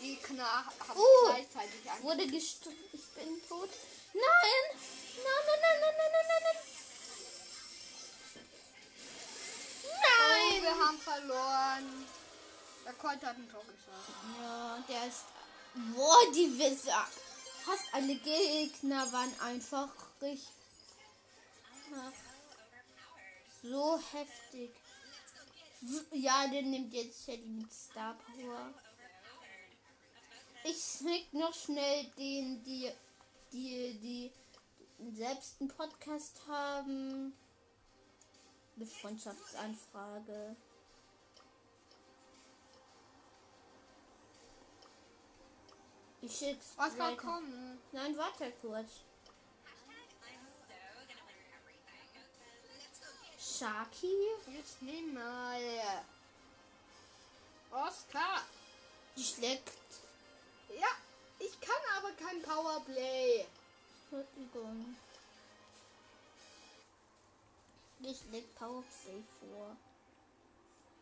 Gegner 0.00 0.64
haben 0.66 0.98
Uh. 1.00 1.26
gleichzeitig 1.26 1.90
an. 1.90 2.02
Wurde 2.02 2.26
gestorben. 2.26 2.78
Ich 2.92 3.04
bin 3.14 3.48
tot. 3.48 3.70
Nein! 4.12 4.22
Nein, 5.16 5.42
nein, 5.46 5.60
nein, 5.62 5.80
nein, 5.80 5.94
nein, 5.98 6.22
nein, 6.28 6.42
nein, 6.44 6.56
Oh, 9.84 10.52
nein! 10.52 10.62
wir 10.62 10.86
haben 10.86 10.98
verloren. 10.98 12.06
Der 12.84 12.92
Colt 12.94 13.22
hat 13.24 13.36
ein 13.36 13.50
Tor 13.50 13.64
geschossen. 13.64 14.36
Ja, 14.40 14.84
der 14.88 15.06
ist. 15.08 15.24
Boah, 15.94 16.32
die 16.32 16.58
Wisser. 16.58 17.06
Fast 17.64 17.84
alle 17.92 18.14
Gegner 18.16 19.10
waren 19.12 19.40
einfach 19.40 19.88
richtig. 20.22 20.48
So 23.62 23.98
heftig. 24.12 24.70
Ja, 26.12 26.46
der 26.48 26.62
nimmt 26.62 26.92
jetzt 26.94 27.26
mit 27.28 27.72
Star 27.72 28.14
Power. 28.14 28.72
Ich 30.68 30.82
snick 30.82 31.32
noch 31.32 31.54
schnell 31.54 32.04
den, 32.18 32.60
die, 32.64 32.90
die, 33.52 33.94
die 34.02 34.32
selbst 35.14 35.60
einen 35.60 35.68
Podcast 35.68 36.40
haben. 36.48 37.32
Eine 38.74 38.86
Freundschaftsanfrage. 38.86 40.56
Ich 46.20 46.36
schick's. 46.36 46.72
Was 46.76 46.96
kann 46.96 47.16
kommen? 47.16 47.78
Nein, 47.92 48.16
warte 48.16 48.50
kurz. 48.60 48.90
Sharky? 53.38 54.12
Jetzt 54.52 54.82
nimm 54.82 55.14
mal. 55.14 55.60
Oscar. 57.70 58.42
Die 59.16 59.22
schlägt. 59.22 59.72
Ja, 60.78 60.88
ich 61.38 61.60
kann 61.60 61.76
aber 61.98 62.12
kein 62.12 62.42
Powerplay. 62.42 63.46
Entschuldigung. 64.10 64.96
Die 68.00 68.14
schlägt 68.14 68.54
Powerplay 68.58 69.22
vor. 69.40 69.76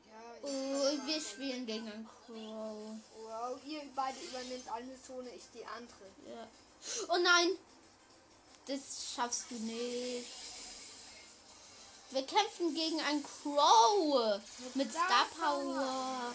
Ja, 0.07 0.49
Oh, 0.49 1.07
wir 1.07 1.21
spielen 1.21 1.67
gegen 1.67 1.91
einen 1.91 2.07
Crow. 2.07 2.97
Wow, 3.17 3.59
ihr 3.67 3.83
beide 3.97 4.19
übernimmt 4.21 4.69
eine 4.69 5.03
Zone, 5.03 5.31
ich 5.31 5.43
die 5.53 5.65
andere. 5.67 6.07
Ja. 6.27 6.47
Oh 7.09 7.19
nein! 7.19 7.59
Das 8.67 9.13
schaffst 9.15 9.51
du 9.51 9.57
nicht. 9.57 10.27
Wir 12.11 12.25
kämpfen 12.27 12.75
gegen 12.75 13.01
einen 13.01 13.25
Crow 13.25 14.41
mit 14.75 14.91
Star 14.91 15.05
Star 15.07 15.27
Power. 15.37 16.35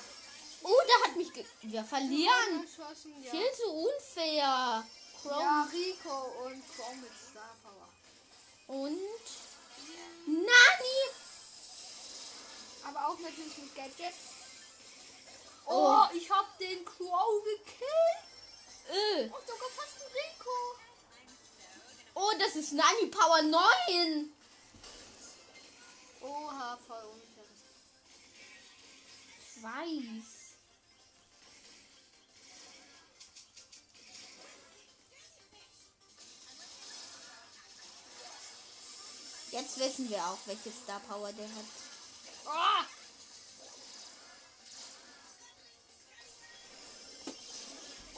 Oh, 0.63 0.81
der 0.87 1.07
hat 1.07 1.15
mich. 1.15 1.31
Ge 1.33 1.45
wir 1.61 1.83
verlieren. 1.83 2.67
Ja. 2.77 3.31
Viel 3.31 3.51
zu 3.53 3.71
unfair. 3.71 4.85
Crow 5.21 5.39
ja, 5.39 5.67
Rico 5.71 6.45
und 6.45 6.63
Crow 6.75 6.95
mit 6.95 7.11
Star 7.29 7.55
Power. 7.63 7.89
und 8.67 8.97
Nani. 10.27 10.99
Aber 12.85 13.07
auch 13.07 13.19
natürlich 13.19 13.57
mit 13.57 13.75
Gadget. 13.75 14.13
Oh. 15.65 15.71
Oh, 15.71 16.07
ich 16.13 16.29
hab 16.31 16.57
den 16.57 16.85
Crow 16.85 17.43
gekillt. 17.43 18.19
Äh. 18.89 19.23
Und 19.23 19.47
sogar 19.47 19.69
fast 19.75 19.97
ein 19.97 20.11
Rico. 20.13 20.79
Oh, 22.15 22.31
das 22.39 22.55
ist 22.55 22.73
Nani 22.73 23.05
Power 23.07 23.41
9. 23.41 24.33
Oha, 26.21 26.77
voll 26.87 27.03
unfair. 27.03 27.45
Ich 29.41 29.63
weiß. 29.63 30.38
Jetzt 39.59 39.77
wissen 39.77 40.09
wir 40.09 40.23
auch, 40.23 40.37
welche 40.45 40.71
Star 40.71 41.01
Power 41.01 41.33
der 41.33 41.45
hat. 41.45 41.65
Oh! 42.45 42.85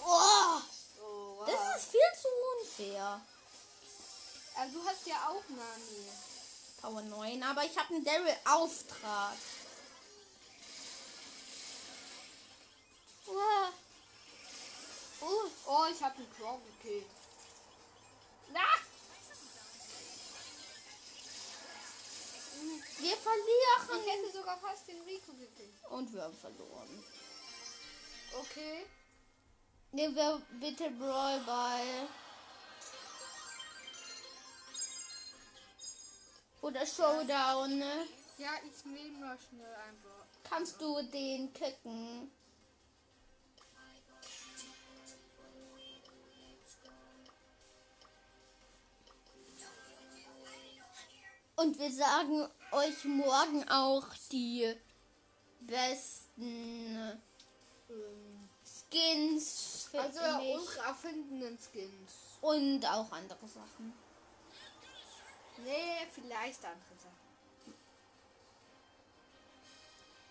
Oh, 0.05 0.61
Oh, 1.01 1.43
das 1.47 1.77
ist 1.77 1.89
viel 1.89 1.99
zu 2.21 2.27
unfair. 2.59 3.21
also 4.55 4.79
du 4.79 4.85
hast 4.85 5.07
ja 5.07 5.15
auch 5.29 5.41
Nani. 5.49 6.11
Power 6.79 7.01
9, 7.01 7.41
aber 7.41 7.65
ich 7.65 7.75
habe 7.75 7.95
einen 7.95 8.05
Daryl 8.05 8.35
Auftrag. 8.45 9.35
Oh. 13.25 13.67
Oh, 15.21 15.49
oh 15.65 15.85
ich 15.91 16.03
hab 16.03 16.15
den 16.15 16.31
Crow 16.35 16.59
gekillt. 16.79 17.07
Wir 23.01 23.13
Ich 23.13 23.19
verlieren. 23.19 24.05
hätte 24.07 24.31
sogar 24.37 24.57
fast 24.59 24.87
den 24.87 25.01
Rico 25.01 25.33
gekillt. 25.33 25.73
Und 25.89 26.13
wir 26.13 26.21
haben 26.23 26.35
verloren. 26.37 27.03
Okay. 28.39 28.85
Nehmen 29.91 30.15
wir 30.15 30.41
bitte 30.59 30.89
Brawl 30.91 31.39
Ball. 31.41 32.07
Oder 36.61 36.85
Showdown. 36.85 37.79
ne? 37.79 38.07
Ja, 38.37 38.51
ich 38.65 38.85
nehme 38.85 39.17
mal 39.19 39.37
schnell 39.49 39.73
ein 39.87 39.99
Bro. 40.01 40.11
Kannst 40.43 40.79
du 40.79 41.01
den 41.11 41.51
kicken? 41.53 42.31
Und 51.61 51.77
wir 51.77 51.91
sagen 51.91 52.47
euch 52.71 53.05
morgen 53.05 53.69
auch 53.69 54.07
die 54.31 54.73
besten 55.59 57.19
Ähm, 57.89 58.49
Skins 58.89 59.87
für 59.91 60.01
also 60.01 60.19
unsere 60.19 60.85
erfundenen 60.87 61.59
Skins. 61.59 62.13
und 62.41 62.83
auch 62.85 63.11
andere 63.11 63.47
Sachen. 63.47 63.93
Nee, 65.57 66.07
vielleicht 66.11 66.65
andere 66.65 66.95
Sachen. 66.95 67.73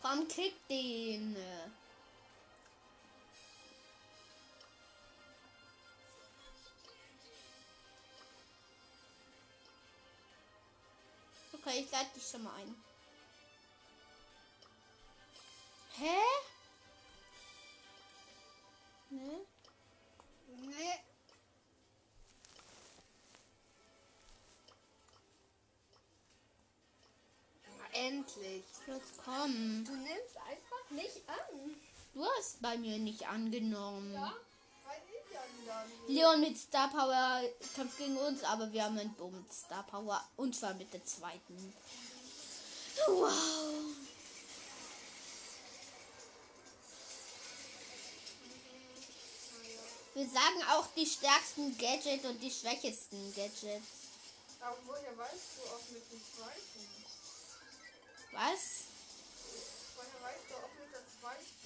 Komm, 0.03 0.27
kick 0.27 0.55
den. 0.69 1.37
Ich 11.81 11.91
lade 11.91 12.11
dich 12.15 12.29
schon 12.29 12.43
mal 12.43 12.55
ein. 12.57 12.75
Hä? 15.97 16.19
Ne? 19.11 19.47
Na, 27.65 27.87
endlich. 27.93 28.65
Jetzt 28.87 29.25
komm. 29.25 29.85
Du 29.85 29.93
nimmst 29.93 30.37
einfach 30.49 30.91
nicht 30.91 31.29
an. 31.29 31.77
Du 32.15 32.25
hast 32.25 32.61
bei 32.61 32.77
mir 32.77 32.99
nicht 32.99 33.27
angenommen. 33.27 34.13
Ja? 34.15 34.35
Leon 36.09 36.41
mit 36.41 36.59
Star 36.59 36.89
Power 36.89 37.43
kämpft 37.75 37.99
gegen 37.99 38.17
uns, 38.17 38.43
aber 38.45 38.73
wir 38.73 38.85
haben 38.85 38.99
einen 38.99 39.15
Bo 39.15 39.31
mit 39.31 39.53
Star 39.53 39.85
Power 39.85 40.23
und 40.37 40.55
zwar 40.57 40.75
mit 40.75 40.93
der 40.93 41.05
zweiten. 41.05 41.75
Wow. 43.07 43.33
Wir 50.15 50.29
sagen 50.29 50.63
auch 50.73 50.87
die 50.97 51.07
stärksten 51.07 51.79
Gadgets 51.79 52.25
und 52.25 52.41
die 52.41 52.51
schwächesten 52.51 53.33
Gadgets. 53.35 53.87
Aber 54.61 54.77
woher 54.85 55.17
weißt 55.17 55.57
du 55.57 55.63
auch 55.71 55.89
mit 55.93 56.13
dem 56.13 56.21
zweiten? 56.37 57.05
Was? 58.33 58.85
Woher 59.97 60.23
weißt 60.23 60.51
du 60.51 60.55
auch 60.57 60.75
mit 60.79 60.93
der 60.93 61.05
zweiten? 61.21 61.60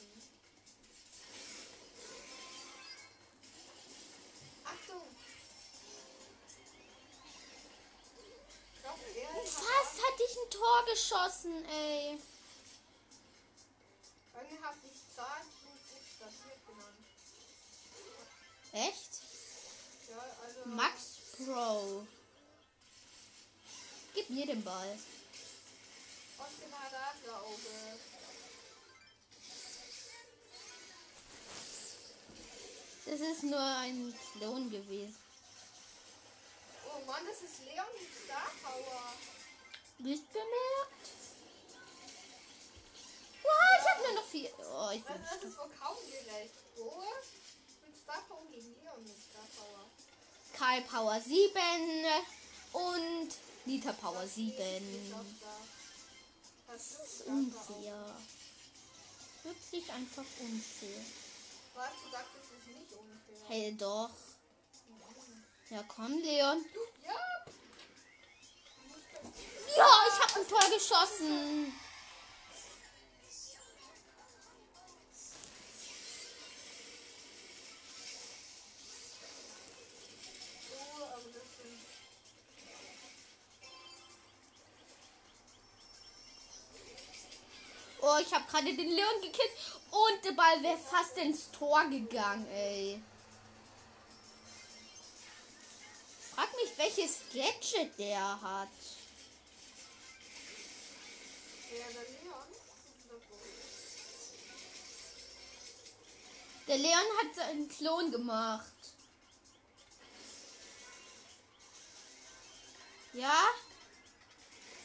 Fast 8.84 9.96
hatte 10.02 10.22
ich 10.28 10.36
ein 10.36 10.50
Tor 10.50 10.84
geschossen, 10.86 11.64
ey. 11.64 12.18
Irgendwie 14.34 14.62
hat 14.62 14.74
Zahlen 15.14 15.46
gut 15.62 15.80
buchstabiert 15.90 16.66
genannt. 16.66 17.04
Echt? 18.72 19.22
Ja, 20.10 20.22
also. 20.44 20.60
Max 20.66 21.18
Pro. 21.36 22.06
Gib 24.14 24.30
mir 24.30 24.46
den 24.46 24.62
Ball. 24.62 24.98
Oscar 26.38 26.68
Radlerauge. 26.92 27.98
Das 33.06 33.20
ist 33.20 33.42
nur 33.44 33.60
ein 33.60 34.14
Klon 34.32 34.70
gewesen. 34.70 35.23
Oh 36.94 37.04
Mann, 37.07 37.26
das 37.26 37.42
ist 37.42 37.64
Leon 37.64 37.87
mit 37.98 38.09
Star 38.24 38.50
Power. 38.62 39.14
Nicht 39.98 40.33
bemerkt? 40.33 41.09
Wow, 43.42 43.50
ich 43.80 43.90
habe 43.90 44.02
nur 44.02 44.12
noch 44.14 44.28
vier. 44.28 44.50
Oh, 44.59 44.90
ich 44.94 45.02
bin 45.02 45.12
Also 45.16 45.35
das 45.35 45.44
ist 45.44 45.59
wohl 45.59 45.70
kaum 45.70 45.96
gerecht. 46.07 46.54
Boa 46.76 47.04
mit 47.87 47.96
Star 47.96 48.22
Power 48.28 48.46
gegen 48.50 48.74
Leon 48.74 49.02
mit 49.02 49.16
Star 49.18 49.46
Power. 49.57 49.90
Karl 50.52 50.83
Power 50.83 51.20
7 51.20 51.52
und 52.72 53.28
Nita 53.64 53.92
Power 53.92 54.26
7. 54.26 55.14
Das 56.66 56.98
Das 56.98 57.07
ist 57.07 57.26
unfair. 57.26 58.16
Wirklich 59.42 59.92
einfach 59.92 60.24
unfair. 60.40 61.04
Du 61.74 61.80
hast 61.80 62.04
gesagt, 62.04 62.28
es 62.40 62.59
ist 62.59 62.66
nicht 62.78 62.92
unfair. 62.92 63.48
Hey, 63.48 63.76
doch. 63.76 64.11
Ja, 65.70 65.83
komm, 65.88 66.18
Leon. 66.18 66.64
Ja, 69.77 69.87
ich 70.09 70.22
habe 70.22 70.40
ein 70.40 70.48
Tor 70.48 70.70
geschossen. 70.70 71.72
Oh, 88.00 88.18
ich 88.20 88.35
habe 88.35 88.44
gerade 88.50 88.66
den 88.66 88.90
Leon 88.90 89.22
gekillt 89.22 89.50
und 89.90 90.24
der 90.24 90.33
Ball 90.33 90.62
wäre 90.62 90.77
fast 90.77 91.16
ins 91.16 91.50
Tor 91.50 91.85
gegangen, 91.87 92.46
ey. 92.53 93.03
Welches 96.76 97.20
Gadget 97.32 97.98
der 97.98 98.40
hat. 98.40 98.68
Der 101.70 101.78
Leon. 101.78 102.48
Der 106.66 106.78
Leon 106.78 107.18
hat 107.20 107.34
seinen 107.34 107.68
Klon 107.68 108.10
gemacht. 108.10 108.72
Ja? 113.12 113.44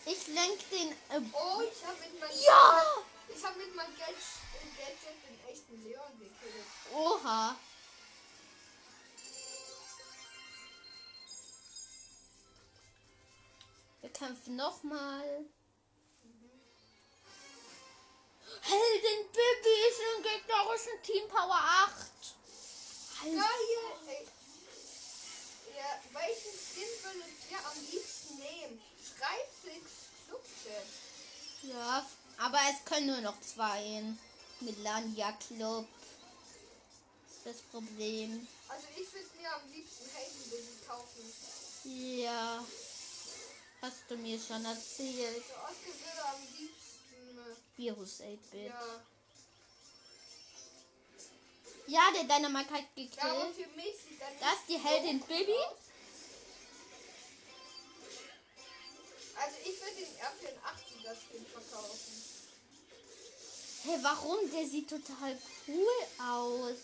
Ich 0.06 0.28
lenk 0.28 0.70
den. 0.70 0.92
Äh, 0.92 1.22
Oh, 1.34 1.62
ich 1.62 1.86
habe 1.86 2.00
mit 2.00 2.20
meinem 2.20 2.42
ja! 2.42 2.84
Ich 3.28 3.44
habe 3.44 3.58
mit 3.60 3.76
meinem 3.76 3.96
Gadget, 3.98 4.18
Gadget 4.78 5.24
den 5.24 5.52
echten 5.52 5.84
Leon 5.84 6.20
gekillt. 6.20 6.66
Oha. 6.94 7.56
Kämpfen 14.20 14.58
nochmal. 14.58 15.46
Helden 18.62 19.32
Bibi 19.32 19.76
ist 19.88 20.02
im 20.18 20.24
gegnerischen 20.24 21.02
Team 21.04 21.28
Power 21.30 21.56
8. 21.56 21.96
Halt. 23.22 23.34
Geil! 23.34 24.28
Ja, 25.78 26.02
welchen 26.12 26.52
Skin 26.52 27.04
würdet 27.04 27.34
ihr 27.50 27.60
am 27.60 27.80
liebsten 27.90 28.36
nehmen? 28.40 28.82
Schreibt 29.02 29.64
ins 29.64 29.92
Clubchat. 30.28 30.86
Ja, 31.64 32.06
aber 32.40 32.60
es 32.74 32.84
können 32.84 33.08
nur 33.08 33.22
noch 33.22 33.40
zwei 33.40 34.04
mit 34.60 34.84
Lanja 34.84 35.32
Club. 35.48 35.88
Das 37.24 37.38
ist 37.38 37.46
das 37.46 37.62
Problem. 37.72 38.46
Also 38.68 38.86
ich 38.98 39.14
würde 39.14 39.30
mir 39.40 39.56
am 39.56 39.72
liebsten 39.72 40.10
Heldenbild 40.10 40.86
kaufen. 40.86 41.34
Ja. 41.86 42.66
Hast 43.82 44.04
du 44.10 44.18
mir 44.18 44.40
schon 44.40 44.66
erzählt. 44.66 45.44
Oscar 45.64 46.34
am 46.34 46.42
liebsten. 46.58 47.00
Virus 47.78 48.20
äh, 48.20 48.34
8-Bit. 48.34 48.68
Ja. 48.68 49.02
Ja, 51.88 52.02
der 52.14 52.24
Dynamite 52.24 52.72
hat 52.72 52.96
gekillt. 52.96 53.16
ja, 53.16 53.32
aber 53.32 53.52
für 53.52 53.68
mich 53.76 53.96
sieht 54.08 54.22
dann 54.22 54.40
Das 54.40 54.60
ist 54.60 54.70
die 54.70 54.78
Heldin 54.78 55.20
Bibi. 55.22 55.54
Also 59.36 59.58
ich 59.64 59.82
würde 59.82 59.96
den 59.96 60.16
R84er 60.20 61.16
Skin 61.16 61.46
verkaufen. 61.48 62.24
Hey, 63.84 63.98
warum? 64.02 64.52
Der 64.52 64.68
sieht 64.68 64.90
total 64.90 65.38
cool 65.68 65.88
aus. 66.20 66.78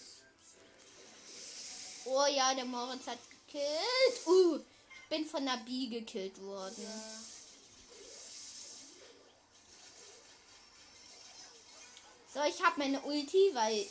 Oh 2.06 2.26
ja, 2.28 2.56
der 2.56 2.66
Moritz 2.66 3.06
hat 3.06 3.20
gekillt. 3.30 4.26
Uh, 4.26 4.60
bin 5.10 5.26
von 5.26 5.46
der 5.46 5.58
Bee 5.66 5.88
gekillt 5.88 6.42
worden. 6.42 6.84
Ja. 6.84 7.20
So, 12.34 12.44
ich 12.50 12.62
habe 12.64 12.80
meine 12.80 13.00
Ulti, 13.02 13.52
weil 13.54 13.78
ihr 13.78 13.88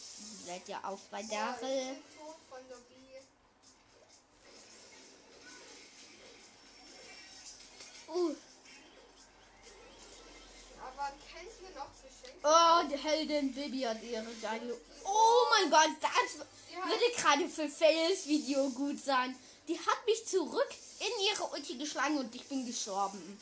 seid 0.47 0.69
ja 0.69 0.81
auch 0.85 0.99
bei 1.11 1.21
Ja, 1.23 1.53
Daryl. 1.61 1.95
Bee. 1.95 1.97
Uh, 8.07 8.35
Aber 10.87 11.11
kennt 11.33 11.51
ihr 11.63 11.75
noch 11.75 11.89
Geschenke? 12.03 12.39
oh, 12.45 12.83
die 12.89 12.99
Heldin 12.99 13.53
Bibi 13.55 13.81
hat 13.83 14.03
ihre 14.03 14.33
geile. 14.43 14.77
Oh 15.05 15.47
mein 15.51 15.71
Gott, 15.71 15.97
das 16.01 16.47
Ja. 16.73 16.87
würde 16.87 17.11
gerade 17.17 17.49
für 17.49 17.69
Fails 17.69 18.27
Video 18.27 18.69
gut 18.71 19.03
sein. 19.03 19.35
Die 19.67 19.79
hat 19.79 20.07
mich 20.07 20.25
zurück 20.27 20.69
in 21.07 21.25
ihre 21.27 21.45
Ulti 21.53 21.77
geschlagen 21.77 22.19
und 22.19 22.35
ich 22.35 22.45
bin 22.45 22.67
gestorben. 22.67 23.39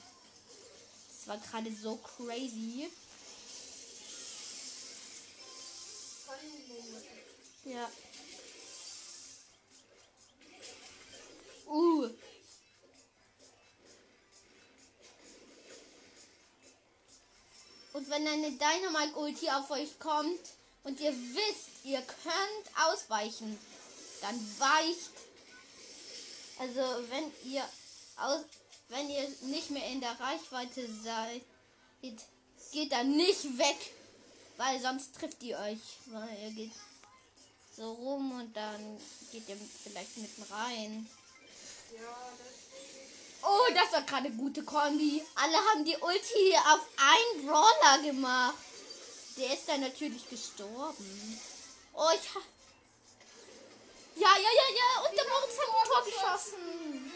Das 1.08 1.28
war 1.28 1.38
gerade 1.38 1.72
so 1.74 1.96
crazy. 1.96 2.90
Ja. 7.64 7.88
Uh. 11.68 12.10
Und 17.92 18.10
wenn 18.10 18.26
eine 18.26 18.50
Dynamite-Ulti 18.50 19.50
auf 19.50 19.70
euch 19.70 19.98
kommt 19.98 20.40
und 20.82 20.98
ihr 20.98 21.12
wisst, 21.12 21.84
ihr 21.84 22.02
könnt 22.02 22.88
ausweichen, 22.88 23.58
dann 24.20 24.34
weicht. 24.58 25.21
Also 26.58 26.80
wenn 27.08 27.32
ihr 27.50 27.64
aus, 28.16 28.40
wenn 28.88 29.08
ihr 29.08 29.28
nicht 29.42 29.70
mehr 29.70 29.86
in 29.88 30.00
der 30.00 30.18
Reichweite 30.18 30.88
seid, 31.02 31.42
geht 32.72 32.92
dann 32.92 33.16
nicht 33.16 33.58
weg, 33.58 33.76
weil 34.56 34.80
sonst 34.80 35.14
trifft 35.14 35.42
ihr 35.42 35.58
euch, 35.58 35.80
weil 36.06 36.38
ihr 36.42 36.50
geht 36.50 36.72
so 37.76 37.92
rum 37.92 38.32
und 38.40 38.56
dann 38.56 38.98
geht 39.30 39.48
ihr 39.48 39.56
vielleicht 39.82 40.16
mitten 40.18 40.42
rein. 40.52 41.08
Oh, 43.42 43.72
das 43.74 43.92
war 43.92 44.02
gerade 44.02 44.30
gute 44.30 44.62
Kombi. 44.62 45.22
Alle 45.34 45.56
haben 45.56 45.84
die 45.84 45.96
Ulti 45.96 46.56
auf 46.72 46.80
einen 46.96 47.46
Brawler 47.46 48.02
gemacht. 48.02 48.54
Der 49.36 49.52
ist 49.52 49.66
dann 49.66 49.80
natürlich 49.80 50.28
gestorben. 50.28 51.40
Oh, 51.94 52.08
ich 52.14 52.34
ha 52.34 52.40
Ja, 54.14 54.28
ja, 54.36 54.50
ja, 54.60 54.68
ja. 54.76 55.08
Und 55.08 55.16
der 55.16 55.24
Moritz 55.28 55.58
hat 55.58 55.68
ein 55.68 55.88
Tor 55.88 56.04
geschossen. 56.04 57.12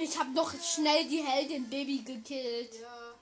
Ich 0.00 0.16
habe 0.16 0.30
noch 0.30 0.52
schnell 0.62 1.08
die 1.08 1.22
Heldin 1.22 1.68
Baby 1.68 1.98
gekillt. 1.98 2.74
ja. 2.80 3.14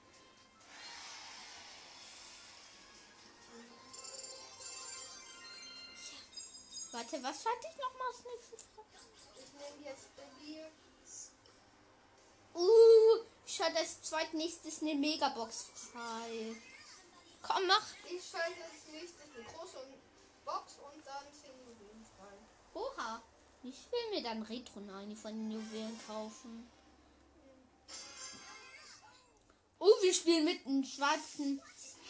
Warte, 6.91 7.21
was 7.21 7.45
hatte 7.45 7.67
ich 7.69 7.77
noch 7.77 7.93
mal 7.93 8.07
als 8.07 8.23
nächstes? 8.23 8.65
Ich 9.35 9.53
nehme 9.53 9.87
jetzt 9.87 10.15
Baby. 10.15 10.65
Uh, 12.55 13.23
ich 13.47 13.61
hatte 13.61 13.77
als 13.77 14.01
zweitnächstes 14.01 14.81
eine 14.81 14.95
Megabox 14.95 15.67
frei. 15.73 16.55
Komm, 17.41 17.65
mach. 17.65 17.87
Ich 18.05 18.21
schalte 18.29 18.61
als 18.63 18.91
nächstes 18.91 19.21
eine 19.33 19.43
große 19.45 19.87
Box 20.45 20.73
und 20.79 21.05
dann 21.05 21.23
10 21.31 21.51
Juwelen 21.65 22.05
frei. 22.17 22.33
Oha. 22.73 23.21
Ich 23.63 23.91
will 23.91 24.09
mir 24.11 24.23
dann 24.23 24.43
Retro 24.43 24.79
9 24.81 25.15
von 25.15 25.31
den 25.33 25.51
Juwelen 25.51 25.99
kaufen. 26.05 26.69
Oh, 29.79 29.93
wir 30.01 30.13
spielen 30.13 30.45
mit 30.45 30.65
einem 30.65 30.83
schwarzen 30.83 31.61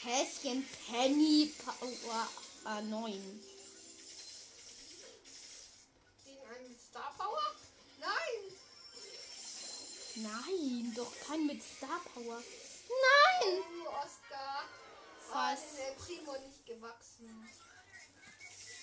Häschen 0.04 0.68
Penny 0.88 1.54
Power 1.64 2.28
äh, 2.66 2.82
9. 2.82 3.57
Nein, 10.20 10.94
doch 10.96 11.12
kein 11.28 11.46
mit 11.46 11.62
Star 11.62 12.02
Power. 12.14 12.42
Nein! 12.90 13.62
Oh, 13.86 13.90
Oscar. 13.90 14.64
Fast. 15.32 15.64
Oh, 15.74 15.78
der 15.78 15.92
Primo 16.04 16.32
nicht 16.40 16.66
gewachsen. 16.66 17.50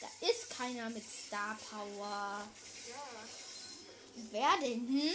Da 0.01 0.29
ist 0.29 0.51
keiner 0.51 0.91
mit 0.91 1.03
Star 1.03 1.59
Power. 1.71 2.49
Ja. 2.89 3.03
Wer 4.31 4.57
denn? 4.61 4.87
Hm? 4.87 5.15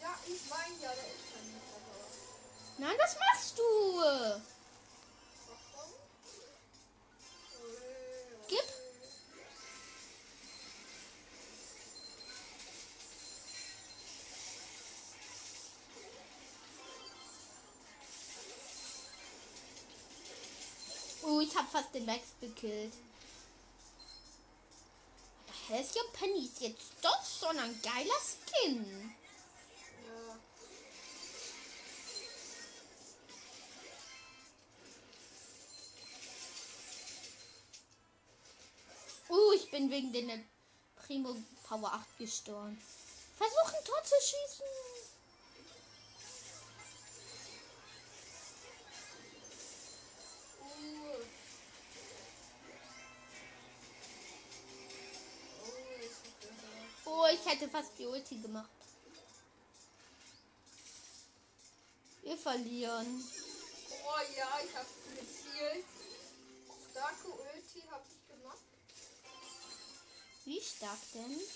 Ja, 0.00 0.18
ich 0.26 0.50
meine 0.50 0.74
ja, 0.82 0.92
der 0.92 1.06
ist 1.06 1.32
kein 1.32 1.46
Star 1.62 1.80
Power. 1.80 2.08
Nein, 2.78 2.96
was 2.98 3.16
machst 3.20 3.58
du? 3.58 4.53
Ich 21.44 21.56
habe 21.56 21.68
fast 21.68 21.94
den 21.94 22.06
Max 22.06 22.22
gekillt. 22.40 22.92
Aber 25.46 25.76
Halcyon 25.76 26.12
Penny 26.12 26.46
ist 26.46 26.60
jetzt 26.60 26.92
doch 27.02 27.24
schon 27.24 27.58
ein 27.58 27.80
geiler 27.82 28.20
Skin. 28.20 29.14
Ja. 30.06 30.38
Uh, 39.28 39.52
ich 39.52 39.70
bin 39.70 39.90
wegen 39.90 40.12
den 40.12 40.48
Primo 40.96 41.36
Power 41.64 41.92
8 41.92 42.18
gestorben. 42.18 42.80
Versuch 43.36 43.78
ein 43.78 43.84
Tor 43.84 44.02
zu 44.04 44.14
schießen. 44.20 45.13
Oh, 57.06 57.26
ich 57.32 57.44
hätte 57.44 57.68
fast 57.68 57.98
die 57.98 58.06
Ulti 58.06 58.36
gemacht. 58.36 58.70
Wir 62.22 62.38
verlieren. 62.38 63.22
Oh 64.06 64.20
ja, 64.36 64.48
ich 64.64 64.74
hab 64.74 64.86
gezielt. 65.10 65.84
Starke 66.90 67.28
Ulti 67.28 67.82
hab 67.90 68.02
ich 68.06 68.26
gemacht. 68.34 68.64
Wie 70.46 70.60
stark 70.60 70.98
denn? 71.12 71.38
Sehr 71.38 71.48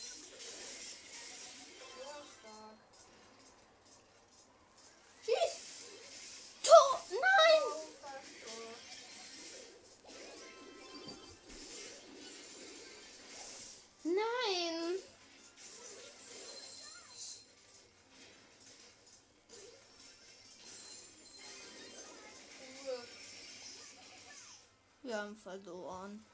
stark. 2.04 2.78
Schieß! 5.24 5.54
Tor! 6.62 7.02
Nein! 7.10 7.62
Oh. 8.46 8.58
Nein! 14.04 15.17
Wir 25.18 25.24
haben 25.24 25.36
verloren. 25.36 26.24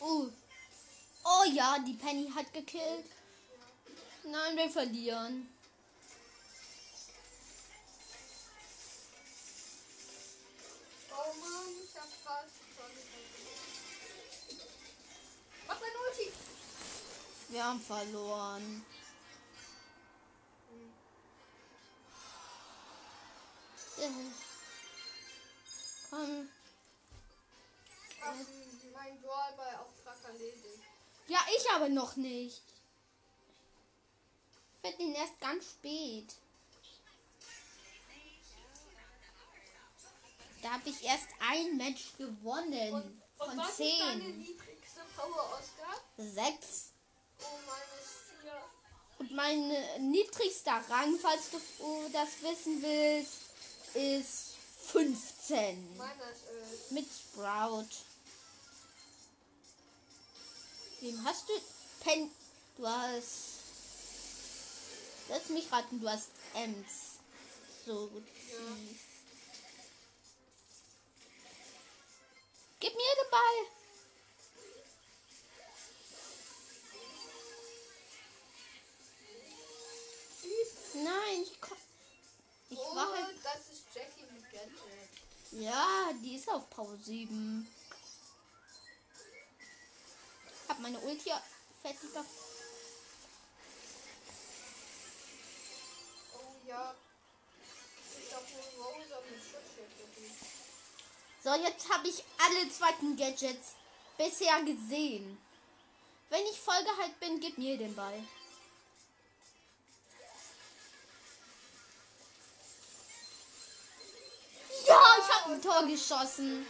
Oh. 0.00 0.28
Oh 1.24 1.44
ja, 1.52 1.78
die 1.86 1.92
Penny 1.92 2.32
hat 2.34 2.50
gekillt. 2.54 3.04
Nein, 4.24 4.56
wir 4.56 4.70
verlieren. 4.70 5.46
oh 11.10 11.34
Mann, 11.38 11.68
ich 11.84 11.94
hab 12.00 12.08
fast 12.24 12.54
Tor 12.74 12.88
gemacht. 12.88 13.28
Mach 15.68 15.80
mein 15.80 15.90
Ulti. 16.08 16.32
Wir 17.50 17.62
haben 17.62 17.80
verloren. 17.80 18.86
Äh. 24.02 24.08
Komm. 26.10 26.48
Ich 28.10 28.22
hab 28.22 28.34
meinen 28.92 29.22
Brawlball-Auftrag 29.22 30.16
erledigt. 30.24 30.82
Ja, 31.28 31.38
ich 31.56 31.70
aber 31.70 31.88
noch 31.88 32.16
nicht. 32.16 32.62
Ich 34.76 34.82
werde 34.82 35.02
ihn 35.02 35.14
erst 35.14 35.40
ganz 35.40 35.70
spät. 35.70 36.34
Da 40.62 40.72
habe 40.72 40.88
ich 40.88 41.02
erst 41.04 41.28
ein 41.40 41.76
Match 41.76 42.16
gewonnen. 42.18 42.92
Und, 42.92 43.22
und 43.38 43.48
von 43.48 43.58
ist 43.60 43.78
deine 43.78 44.20
zehn. 44.20 44.38
niedrigste 44.38 45.00
Power, 45.16 45.58
Oscar? 45.58 46.00
Sechs. 46.16 46.92
Oh, 47.40 47.58
meine 47.66 48.02
vier. 48.40 48.62
Und 49.18 49.32
mein 49.32 50.10
niedrigster 50.10 50.82
Rang, 50.88 51.18
falls 51.20 51.50
du 51.50 51.56
äh, 51.56 52.10
das 52.12 52.42
wissen 52.42 52.82
willst, 52.82 53.41
ist 53.94 54.56
15. 54.86 55.96
Meiner 55.96 56.30
ist 56.30 56.46
elf. 56.48 56.90
Mit 56.90 57.06
Sprout. 57.06 57.88
Wem 61.00 61.24
hast 61.24 61.48
du? 61.48 61.52
Pen. 62.00 62.30
Du 62.76 62.86
hast. 62.86 63.60
Lass 65.28 65.48
mich 65.48 65.70
raten, 65.72 66.00
du 66.00 66.08
hast 66.08 66.30
Ems. 66.54 67.18
So 67.86 68.06
gut. 68.08 68.24
Ja. 68.50 68.58
Gib 72.80 72.94
mir 72.94 73.14
den 73.22 73.30
Ball. 73.30 73.66
Nein, 80.94 81.42
ich 81.42 81.60
komm. 81.60 81.81
Ich 82.72 82.78
oh, 82.78 82.96
war 82.96 83.12
halt. 83.12 83.36
das 83.44 83.68
ist 83.70 83.84
Jackie 83.94 84.24
mit 84.32 84.50
Gadget. 84.50 84.78
Ja, 85.50 86.10
die 86.24 86.36
ist 86.36 86.48
auf 86.48 86.70
Power 86.70 86.96
7. 86.96 87.68
Hab 90.68 90.78
meine 90.78 90.98
Ulti 91.00 91.30
fertig 91.82 92.16
auf. 92.16 92.24
Oh 96.34 96.66
ja. 96.66 96.94
So, 101.44 101.54
jetzt 101.54 101.92
habe 101.92 102.08
ich 102.08 102.24
alle 102.38 102.70
zweiten 102.70 103.16
Gadgets 103.16 103.74
bisher 104.16 104.62
gesehen. 104.62 105.36
Wenn 106.30 106.46
ich 106.46 106.58
vollgeheilt 106.58 107.20
bin, 107.20 107.38
gib 107.38 107.58
mir 107.58 107.76
den 107.76 107.94
Ball. 107.94 108.24
Ein 115.44 115.60
Tor 115.60 115.86
geschossen. 115.86 116.66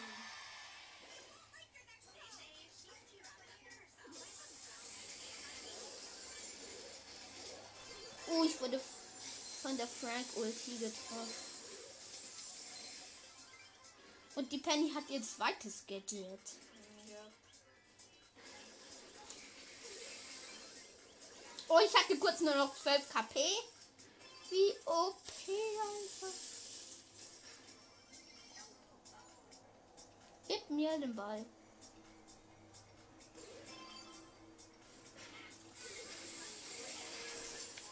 Oh, 8.28 8.44
ich 8.44 8.60
wurde 8.60 8.80
von 9.60 9.76
der 9.76 9.86
Frank 9.86 10.26
Ulti 10.36 10.78
getroffen. 10.78 11.52
Und 14.34 14.50
die 14.50 14.58
Penny 14.58 14.90
hat 14.90 15.08
ihr 15.10 15.22
zweites 15.22 15.84
Gadget. 15.86 16.40
Ja. 17.06 17.18
Oh, 21.68 21.78
ich 21.84 21.94
hatte 21.94 22.16
kurz 22.18 22.40
nur 22.40 22.54
noch 22.54 22.74
12 22.74 23.08
KP. 23.10 23.40
Wie 24.48 24.72
OP 24.86 25.16
einfach. 25.48 26.51
Mir 30.72 30.98
den 30.98 31.14
Ball. 31.14 31.44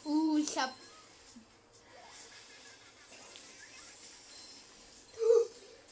Uh, 0.04 0.38
ich 0.38 0.58
hab. 0.58 0.70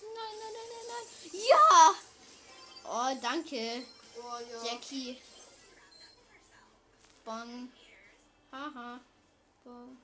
Nein, 0.00 0.34
nein, 0.40 0.52
nein, 0.54 0.68
nein, 0.72 0.86
nein. 0.88 1.06
Ja! 1.48 1.94
Oh, 2.84 3.18
danke. 3.22 3.84
Oh 4.16 4.38
ja. 4.40 4.72
Jackie. 4.72 5.18
Bong. 7.24 7.68
Haha. 8.50 9.00
Bong. 9.64 9.96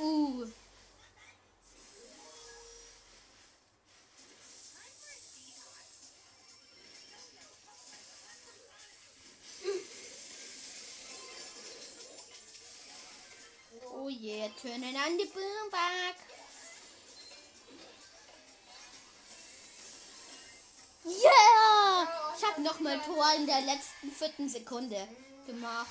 Uh. 0.00 0.46
Oh 14.08 14.10
yeah, 14.10 14.48
turning 14.62 14.96
on 14.96 15.18
the 15.18 15.26
boom 15.34 15.70
back. 15.70 16.16
Yeah! 21.04 22.08
Ich 22.34 22.42
habe 22.42 22.62
noch 22.62 22.80
mal 22.80 22.98
Tor 23.00 23.34
in 23.36 23.46
der 23.46 23.60
letzten 23.60 24.10
vierten 24.10 24.48
Sekunde 24.48 25.06
gemacht. 25.46 25.88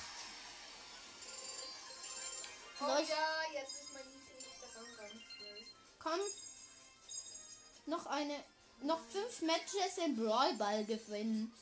Oh 2.82 2.86
ja, 2.88 3.04
jetzt 3.54 3.84
ist 3.84 3.94
mein 3.94 4.08
niedrigster 4.08 4.80
Rang 4.80 4.98
ganz 4.98 5.22
schnell. 5.38 5.66
Komm. 6.00 6.20
Noch 7.86 8.08
eine. 8.08 8.44
Noch 8.82 9.00
fünf 9.12 9.44
Matches 9.44 9.98
im 10.04 10.16
Brawl 10.16 10.56
Ball 10.56 10.84
gewinnen. 10.86 11.54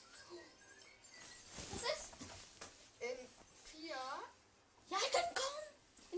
Was 1.73 1.81
ist? 1.81 2.13
Ähm, 3.01 3.27
vier. 3.65 3.97
Ja, 4.89 4.97
dann 5.11 5.35
komm. 5.35 6.14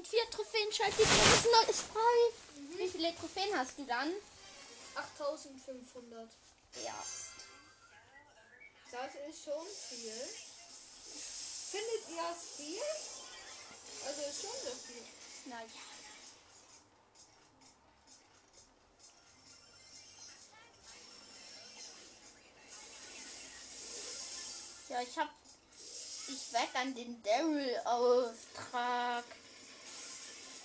Schalti, 0.78 1.02
das 1.02 1.10
ist 1.40 1.46
ein 1.46 1.52
neues 1.52 1.82
frei. 1.82 2.32
Wie 2.78 2.88
viele 2.88 3.16
Trophäen 3.16 3.58
hast 3.58 3.80
du 3.80 3.86
dann? 3.86 4.14
8500. 4.96 6.30
Ja. 6.86 7.04
Das 8.92 9.16
ist 9.28 9.44
schon 9.44 9.66
viel. 9.90 10.14
Findet 11.72 12.10
ihr 12.10 12.22
das 12.22 12.38
viel? 12.58 12.88
Also 14.06 14.22
ist 14.22 14.42
schon 14.42 14.56
sehr 14.62 14.76
viel. 14.76 15.04
Naja. 15.46 15.66
Ja, 24.90 25.02
ich 25.02 25.18
hab. 25.18 25.30
Ich 26.28 26.54
werde 26.54 26.74
dann 26.74 26.94
den 26.94 27.24
Daryl-Auftrag. 27.24 29.26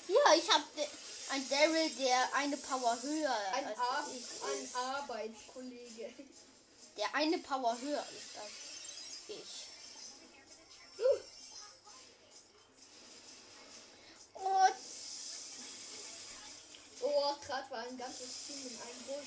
Ja, 0.09 0.35
ich 0.35 0.51
hab 0.51 0.75
de- 0.75 0.87
ein 1.31 1.49
Daryl, 1.49 1.91
der 1.97 2.35
eine 2.35 2.57
Power 2.57 3.01
höher 3.03 3.37
Ein, 3.55 3.67
als 3.67 3.79
Ar 3.79 4.07
ein 4.07 4.65
ist. 4.65 4.75
Arbeitskollege. 4.77 6.13
Der 6.97 7.15
eine 7.15 7.39
Power 7.39 7.79
höher 7.81 8.07
ist 8.11 8.37
als 8.39 8.53
ich. 9.29 9.67
Und 14.35 14.75
Oh, 17.05 17.35
gerade 17.45 17.69
war 17.71 17.79
ein 17.81 17.99
ganzes 17.99 18.29
Team 18.47 18.59
in 18.65 18.81
einem 18.81 19.03
Bus. 19.07 19.27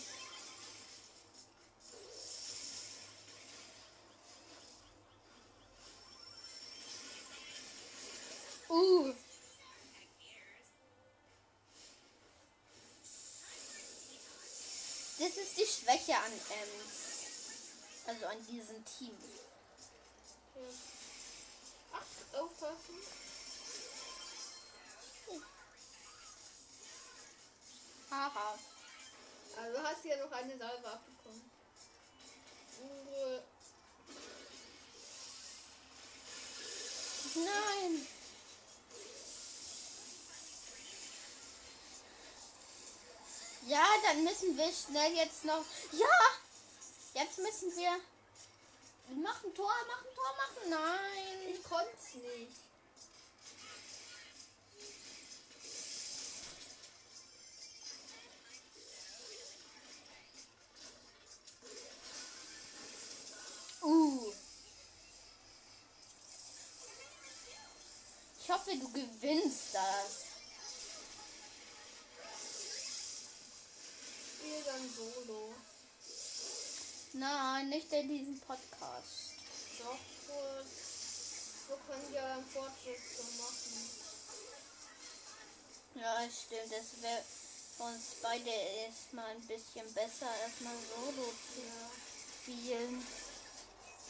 Uh. 8.70 9.14
Das 15.18 15.30
ist 15.30 15.58
die 15.58 15.66
Schwäche 15.66 16.18
an 16.18 16.32
Ems. 16.32 17.06
Also 18.08 18.26
an 18.26 18.46
diesem 18.48 18.84
Team. 18.86 19.18
Ja. 20.56 20.62
Ach, 21.94 22.40
aufpassen. 22.40 22.96
Haha. 28.12 28.60
Also 29.58 29.84
hast 29.84 30.04
du 30.04 30.10
ja 30.10 30.18
noch 30.18 30.32
eine 30.32 30.58
Salve 30.58 30.88
abbekommen. 30.88 31.52
Nein. 37.36 38.08
Ja, 43.68 43.84
dann 44.08 44.24
müssen 44.24 44.58
wir 44.58 44.72
schnell 44.72 45.14
jetzt 45.16 45.46
noch. 45.46 45.64
Ja! 45.92 46.36
Jetzt 47.16 47.38
müssen 47.40 47.76
wir. 47.78 47.92
Machen 49.24 49.54
Tor, 49.56 49.72
machen 49.88 50.08
Tor, 50.16 50.36
machen. 50.36 50.70
Nein. 50.70 51.54
ich 51.54 51.64
konnte 51.64 51.92
es 51.98 52.16
nicht. 52.16 52.52
Uh. 63.82 64.34
Ich 68.42 68.50
hoffe, 68.52 68.76
du 68.78 68.92
gewinnst 68.92 69.74
das. 69.74 70.26
Spiel 74.34 74.64
dann 74.66 74.90
solo. 74.96 75.54
Nein, 77.26 77.70
nicht 77.70 77.92
in 77.92 78.08
diesem 78.08 78.40
Podcast. 78.42 79.32
Doch, 79.80 79.98
gut. 80.28 80.68
Wir 81.68 81.78
können 81.88 82.14
ja 82.14 82.34
einen 82.36 82.46
Fortschritt 82.46 83.00
so 83.18 83.24
machen. 83.42 83.90
Ja, 85.96 86.30
stimmt. 86.30 86.72
Das 86.72 87.02
wäre 87.02 87.24
für 87.76 87.84
uns 87.84 88.18
beide 88.22 88.52
erstmal 88.52 89.32
ein 89.32 89.42
bisschen 89.42 89.92
besser, 89.96 90.28
erstmal 90.44 90.76
Solo 90.94 91.34
zu 91.34 91.64
spielen. 92.44 93.08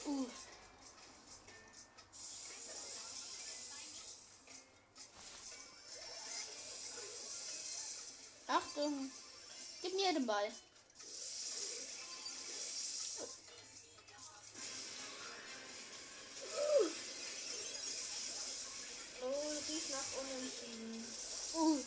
Uh. 0.07 0.27
Achtung! 8.47 9.09
Gib 9.81 9.95
mir 9.95 10.11
den 10.11 10.25
Ball. 10.25 10.51
Riecht 19.67 19.89
nach 19.89 19.97
Unentschieden. 20.19 21.05
Uh. 21.53 21.79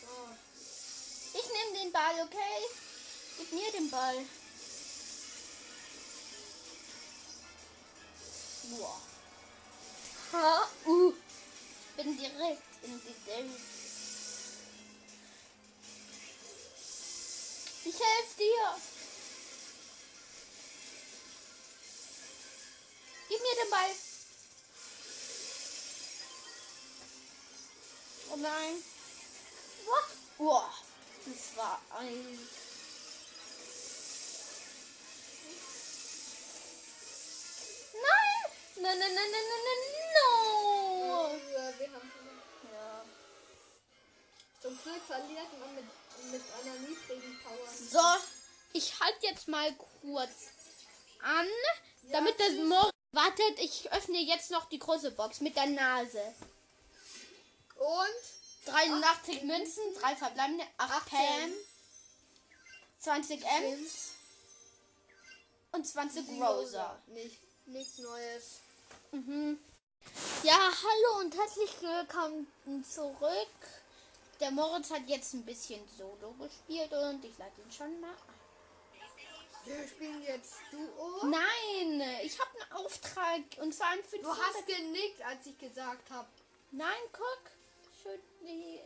So. 0.00 1.38
Ich 1.38 1.46
nehme 1.48 1.82
den 1.82 1.92
Ball, 1.92 2.22
okay? 2.22 2.66
Gib 3.38 3.52
mir 3.52 3.72
den 3.72 3.90
Ball. 3.90 4.24
Boah. 8.70 9.00
Ha, 10.32 10.68
uh. 10.86 11.12
Ich 11.12 12.04
bin 12.04 12.16
direkt 12.16 12.62
in 12.82 13.00
die 13.00 13.14
Delle. 13.26 13.56
Ich 17.84 17.94
helfe 17.94 18.36
dir. 18.38 18.93
Mir 23.54 23.62
den 23.62 23.70
Ball. 23.70 23.90
Oh 28.30 28.36
nein. 28.36 28.82
Boah. 29.84 30.04
Boah. 30.38 30.74
Das 31.26 31.56
war 31.56 31.80
ein. 31.98 32.48
Nein! 37.94 38.42
Nein, 38.76 38.98
nein, 38.98 39.14
nein, 39.14 39.30
nein, 39.30 39.46
nein, 39.50 39.62
nein, 39.64 39.82
no! 40.14 41.28
Äh, 41.34 41.78
wir 41.78 41.92
haben. 41.92 42.12
Ja. 42.72 43.04
Zum 44.60 44.82
Glück 44.82 45.02
verliert 45.06 45.58
man 45.58 45.74
mit, 45.74 45.84
mit 46.30 46.42
einer 46.60 46.78
niedrigen 46.80 47.40
Power. 47.42 47.68
So, 47.68 48.24
ich 48.72 49.00
halte 49.00 49.26
jetzt 49.26 49.48
mal 49.48 49.74
kurz 50.02 50.48
an, 51.22 51.46
damit 52.10 52.38
das 52.38 52.48
tschüss. 52.48 52.93
Wartet. 53.14 53.58
Ich 53.58 53.92
öffne 53.92 54.18
jetzt 54.18 54.50
noch 54.50 54.68
die 54.68 54.78
große 54.78 55.12
Box 55.12 55.40
mit 55.40 55.56
der 55.56 55.66
Nase. 55.66 56.34
Und 57.76 58.72
83 58.72 59.42
Münzen, 59.42 59.82
3 60.00 60.16
verbleibende, 60.16 60.64
8 60.78 60.92
18. 60.92 61.18
Pam, 61.18 61.52
20 62.98 63.44
Ems 63.44 64.12
und 65.72 65.86
20 65.86 66.40
Rosa. 66.40 66.98
Nicht, 67.08 67.38
nichts 67.66 67.98
Neues. 67.98 68.60
Mhm. 69.12 69.58
Ja, 70.42 70.58
hallo 70.58 71.20
und 71.20 71.36
herzlich 71.36 71.70
willkommen 71.80 72.46
zurück. 72.84 73.48
Der 74.40 74.50
Moritz 74.50 74.90
hat 74.90 75.06
jetzt 75.06 75.34
ein 75.34 75.44
bisschen 75.44 75.80
Solo 75.96 76.32
gespielt 76.32 76.92
und 76.92 77.24
ich 77.24 77.38
lade 77.38 77.60
ihn 77.62 77.72
schon 77.72 78.00
mal 78.00 78.10
ein. 78.10 78.43
Wir 79.64 79.88
spielen 79.88 80.22
jetzt 80.22 80.56
Duo. 80.70 81.26
Nein, 81.26 82.02
ich 82.22 82.38
habe 82.38 82.50
einen 82.60 82.84
Auftrag 82.84 83.40
und 83.60 83.74
zwar 83.74 83.88
einen 83.90 84.04
für 84.04 84.18
Du 84.18 84.28
hast 84.28 84.66
genickt, 84.66 85.22
als 85.22 85.46
ich 85.46 85.58
gesagt 85.58 86.10
habe. 86.10 86.28
Nein, 86.70 87.02
guck. 87.12 87.50
Schön, 88.02 88.20
die, 88.42 88.80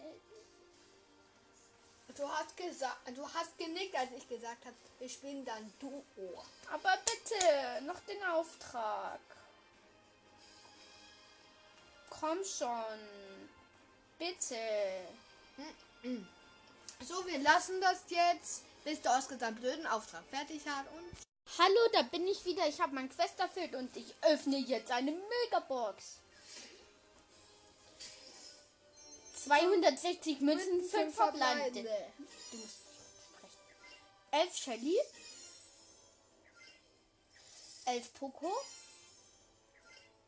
Du 2.17 2.29
hast 2.29 2.57
gesagt, 2.57 2.97
du 3.17 3.23
hast 3.33 3.57
genickt, 3.59 3.95
als 3.95 4.11
ich 4.17 4.29
gesagt 4.29 4.65
habe, 4.65 4.75
wir 4.99 5.09
spielen 5.09 5.45
dann 5.45 5.73
Duo. 5.79 6.03
aber 6.73 6.97
bitte, 7.05 7.85
noch 7.85 8.01
den 8.01 8.23
Auftrag. 8.25 9.21
Komm 12.11 12.39
schon. 12.45 12.99
Bitte. 14.19 14.57
So, 17.01 17.25
wir 17.27 17.39
lassen 17.39 17.81
das 17.81 18.03
jetzt, 18.09 18.65
bis 18.89 19.03
der 19.03 19.13
Oscar 19.13 19.39
seinen 19.39 19.57
blöden 19.57 19.87
Auftrag 19.87 20.25
fertig 20.31 20.67
hat 20.67 20.87
und 20.93 21.29
Hallo, 21.59 21.81
da 21.93 22.03
bin 22.03 22.27
ich 22.27 22.45
wieder. 22.45 22.67
Ich 22.69 22.81
habe 22.81 22.95
mein 22.95 23.09
Quest 23.09 23.39
erfüllt 23.41 23.75
und 23.75 23.95
ich 23.97 24.15
öffne 24.23 24.59
jetzt 24.59 24.91
eine 24.91 25.13
Megabox. 25.13 26.19
260 29.45 30.41
Münzen, 30.41 30.85
5 30.85 31.15
verbleibende. 31.15 32.13
Du 32.51 32.57
musst 32.59 32.77
sprechen. 33.39 33.59
11 34.31 34.57
Shelly. 34.57 34.97
11 37.87 38.15
Poco, 38.15 38.53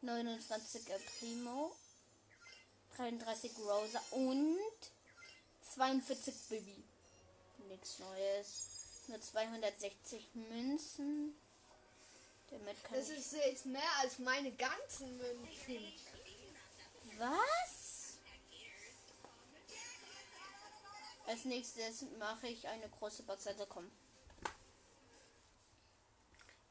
29 0.01 0.89
El 0.89 1.01
Primo, 1.19 1.77
33 2.97 3.53
Rosa 3.59 4.03
und 4.13 4.59
42 5.75 6.35
Bibi. 6.49 6.90
Nichts 7.71 8.01
Neues. 8.01 8.67
Nur 9.07 9.21
260 9.21 10.29
Münzen. 10.35 11.35
Damit 12.51 12.83
kann 12.85 12.95
Das 12.99 13.09
ich. 13.11 13.19
ist 13.19 13.33
jetzt 13.33 13.67
mehr 13.67 13.97
als 14.01 14.19
meine 14.19 14.51
ganzen 14.53 15.17
Münzen. 15.17 15.93
Was? 17.19 18.15
Als 21.27 21.45
nächstes 21.45 22.03
mache 22.19 22.49
ich 22.49 22.67
eine 22.67 22.89
große 22.89 23.23
Box. 23.23 23.47
Also 23.47 23.67
komm. 23.67 23.89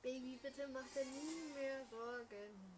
Baby, 0.01 0.37
bitte 0.41 0.67
mach 0.67 0.85
dir 0.93 1.05
nie 1.05 1.53
mehr 1.53 1.85
Sorgen. 1.89 2.77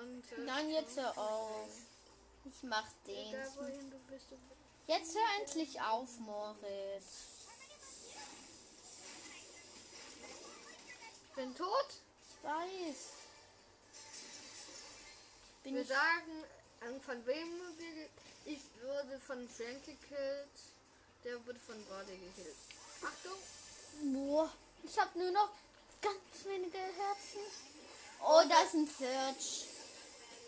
Und, 0.00 0.24
Nein, 0.44 0.70
jetzt 0.70 0.96
hör 0.96 1.16
auf. 1.16 1.68
Ich 2.44 2.62
mach 2.64 2.88
den. 3.06 3.28
Egal 3.28 3.48
wohin 3.56 3.90
du 3.90 3.98
bist, 4.08 4.30
du 4.30 4.36
Jetzt 4.92 5.14
hör 5.14 5.40
endlich 5.40 5.80
auf, 5.80 6.18
Moritz. 6.18 7.06
Ich 11.28 11.34
bin 11.34 11.54
tot. 11.56 11.86
Ich 12.28 12.44
weiß. 12.44 12.96
Bin 15.62 15.76
Wir 15.76 15.80
ich 15.80 15.88
sagen, 15.88 16.44
ähm, 16.82 17.00
von 17.00 17.24
wem 17.24 17.78
wir. 17.78 18.08
Ich 18.44 18.60
wurde 18.82 19.18
von 19.18 19.48
Frank 19.48 19.82
gekillt. 19.86 20.58
Der 21.24 21.46
wurde 21.46 21.58
von 21.58 21.88
Wade 21.88 22.12
gekillt. 22.12 22.56
Achtung! 23.02 23.38
Boah, 24.12 24.52
ich 24.82 24.98
habe 24.98 25.18
nur 25.18 25.30
noch 25.30 25.52
ganz 26.02 26.44
wenige 26.44 26.76
Herzen. 26.76 27.40
Oh, 28.20 28.42
da 28.46 28.62
ist 28.62 28.74
ein 28.74 28.86
Search. 28.86 29.68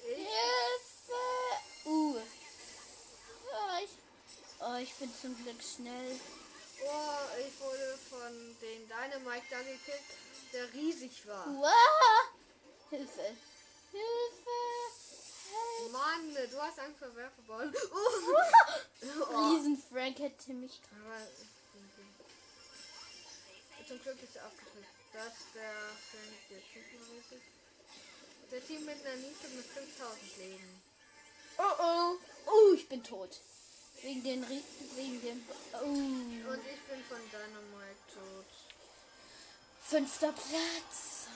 Hilfe! 0.02 1.86
Uh. 1.86 2.18
Ja, 3.50 3.78
ich, 3.82 3.90
oh, 4.66 4.76
ich 4.80 4.94
bin 4.94 5.10
zum 5.20 5.36
Glück 5.42 5.60
schnell. 5.62 6.20
oh, 6.84 7.38
ich 7.38 7.60
wurde 7.60 7.98
von 8.10 8.56
den 8.60 8.88
Dynamite 8.88 9.46
da 9.50 9.58
gekillt, 9.58 10.02
der 10.52 10.72
riesig 10.72 11.26
war. 11.26 11.46
Wow. 11.46 12.30
Hilfe. 12.90 13.36
Hilfe. 13.90 14.50
Mann, 15.92 16.34
du 16.50 16.62
hast 16.62 16.78
Angst 16.80 16.98
vor 16.98 17.14
Werfeball. 17.14 17.72
Oh. 19.04 19.26
oh. 19.30 19.54
Riesen 19.54 19.76
Frank 19.76 20.18
hätte 20.18 20.54
mich. 20.54 20.80
Aber, 20.90 21.20
Zum 23.86 24.02
Glück 24.02 24.22
ist 24.22 24.36
er 24.36 24.46
abgedrückt. 24.46 24.88
Das 25.12 25.26
ist 25.26 25.54
der 25.54 25.72
Frank, 26.10 26.48
der 26.48 26.58
Typenriesig. 26.72 27.42
Der 28.50 28.66
Team 28.66 28.84
mit 28.86 29.04
einer 29.04 29.16
Nische 29.16 29.48
mit 29.54 29.66
5000 29.66 30.36
Leben. 30.38 30.82
Oh 31.58 31.62
oh. 31.78 32.16
Oh, 32.46 32.74
ich 32.74 32.88
bin 32.88 33.04
tot. 33.04 33.38
Wegen 34.04 34.22
den 34.22 34.44
Rie- 34.44 34.62
wegen 34.96 35.22
dem. 35.22 35.48
Oh. 35.72 35.86
Und 35.86 36.60
ich 36.66 36.80
bin 36.82 37.02
von 37.04 37.18
Dynamite 37.30 37.96
tot. 38.12 38.44
Fünfter 39.80 40.30
Platz. 40.32 41.28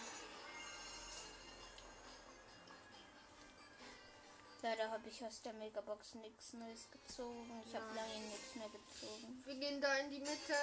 Leider 4.60 4.90
habe 4.90 5.08
ich 5.08 5.24
aus 5.24 5.40
der 5.40 5.54
Megabox 5.54 6.14
nichts 6.16 6.52
Neues 6.52 6.90
gezogen. 6.90 7.62
Ich 7.66 7.74
habe 7.74 7.86
lange 7.94 8.18
nichts 8.18 8.54
mehr 8.56 8.68
gezogen. 8.68 9.42
Wir 9.46 9.54
gehen 9.54 9.80
da 9.80 9.94
in 9.96 10.10
die 10.10 10.20
Mitte. 10.20 10.54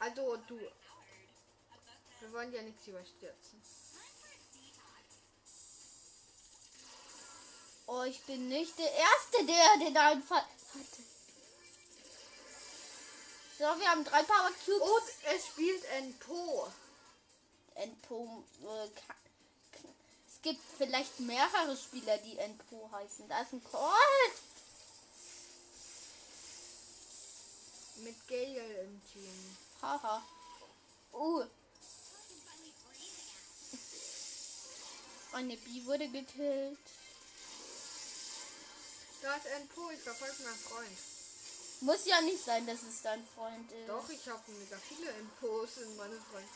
Also 0.00 0.36
du. 0.48 0.58
Wir 2.18 2.32
wollen 2.32 2.52
ja 2.52 2.62
nichts 2.62 2.84
überstürzen. 2.88 3.62
Oh, 7.86 8.02
ich 8.02 8.20
bin 8.22 8.48
nicht 8.48 8.76
der 8.76 8.90
Erste, 8.92 9.46
der 9.46 9.86
den 9.86 9.96
Einfall 9.96 10.40
hatte. 10.40 11.11
So, 13.62 13.68
wir 13.78 13.88
haben 13.88 14.04
drei 14.04 14.24
Power 14.24 14.50
Cubes. 14.64 14.80
Und 14.80 15.36
es 15.36 15.46
spielt 15.46 15.86
ein 15.92 16.12
Po. 16.18 16.66
Enpo. 17.76 18.42
Äh, 18.60 18.88
es 20.26 20.42
gibt 20.42 20.60
vielleicht 20.76 21.20
mehrere 21.20 21.76
Spieler, 21.76 22.18
die 22.18 22.38
Enpo 22.38 22.90
heißen. 22.90 23.28
Da 23.28 23.42
ist 23.42 23.52
ein 23.52 23.62
Colt. 23.62 23.92
Mit 27.98 28.26
Gale 28.26 28.80
im 28.82 29.00
Team. 29.12 29.56
Haha. 29.80 30.24
Uh. 31.12 31.44
Eine 35.34 35.56
Bi 35.56 35.86
wurde 35.86 36.08
gekillt. 36.08 36.78
Da 39.20 39.36
ist 39.36 39.46
ein 39.46 39.68
Po. 39.68 39.88
Ich 39.90 40.00
verfolge 40.00 40.42
meinen 40.42 40.58
Freund. 40.58 41.11
Muss 41.82 42.06
ja 42.06 42.20
nicht 42.20 42.44
sein, 42.44 42.64
dass 42.64 42.80
es 42.82 43.02
dein 43.02 43.26
Freund 43.26 43.70
ist. 43.72 43.88
Doch, 43.88 44.08
ich 44.08 44.28
habe 44.28 44.40
mega 44.52 44.76
viele 44.88 45.10
Impos 45.10 45.78
in 45.78 45.96
meinem 45.96 46.20
Freund. 46.30 46.46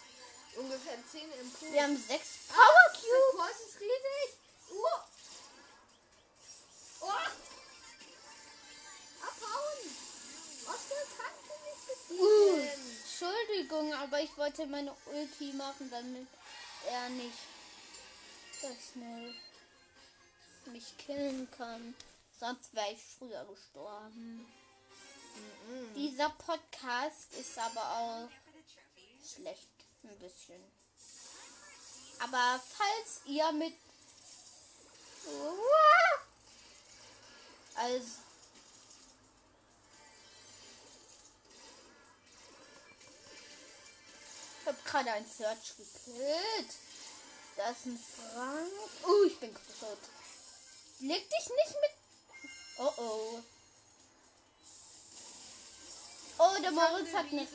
Ungefähr 0.57 0.97
10 1.11 1.33
Impos. 1.33 1.73
Wir 1.73 1.83
haben 1.83 1.97
sechs 1.97 2.29
Power 2.47 2.93
Der 2.93 3.01
Cubes. 3.01 3.61
Ist 3.67 3.81
riesig. 3.81 4.39
Uh. 4.71 5.01
Oh. 7.01 7.11
Abhauen. 9.27 9.81
Oscar 10.65 11.05
kannst 11.19 11.45
du 11.51 11.55
nicht 11.67 12.21
Uh. 12.21 12.57
besiegen. 12.57 12.97
Entschuldigung, 13.03 13.95
aber 13.95 14.21
ich 14.21 14.37
wollte 14.37 14.67
meine 14.67 14.95
Ulti 15.07 15.53
machen, 15.55 15.91
damit 15.91 16.29
er 16.89 17.09
nicht 17.09 17.39
so 18.63 18.69
schnell 18.93 19.35
mich 20.67 20.97
killen 20.99 21.51
kann. 21.51 21.97
Sonst 22.39 22.73
wäre 22.75 22.93
ich 22.93 23.03
früher 23.19 23.45
gestorben. 23.45 24.47
Dieser 25.95 26.31
Podcast 26.31 27.33
ist 27.35 27.59
aber 27.59 27.81
auch 27.81 28.29
schlecht. 29.35 29.69
Ein 30.03 30.19
bisschen. 30.19 30.63
Aber 32.19 32.61
falls 32.77 33.21
ihr 33.27 33.51
mit. 33.53 33.75
Also. 37.75 38.07
Ich 44.61 44.67
habe 44.67 44.79
gerade 44.85 45.13
einen 45.13 45.27
Search 45.29 45.77
gekillt. 45.77 46.75
Da 47.57 47.71
ist 47.71 47.87
ein 47.87 47.99
Frank. 47.99 48.73
Oh, 49.05 49.25
ich 49.27 49.39
bin 49.41 49.55
tot. 49.55 49.99
Leg 51.01 51.29
dich 51.31 51.49
nicht 51.49 51.77
mit. 51.81 51.91
Oh 52.79 52.93
oh. 52.97 53.43
Oh, 56.39 56.57
der 56.63 56.71
Moritz 56.71 57.15
hat 57.15 57.27
eine. 57.33 57.47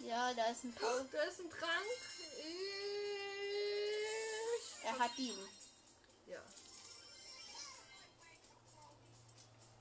Ja, 0.00 0.32
da 0.32 0.46
ist 0.46 0.64
ein 0.64 0.72
Paul. 0.72 1.06
Da 1.12 1.22
ist 1.22 1.40
ein 1.40 1.50
Trank. 1.50 1.86
Ich. 2.38 2.84
Er 4.84 4.98
hat 4.98 5.18
ihn. 5.18 5.38
Ja. 6.26 6.40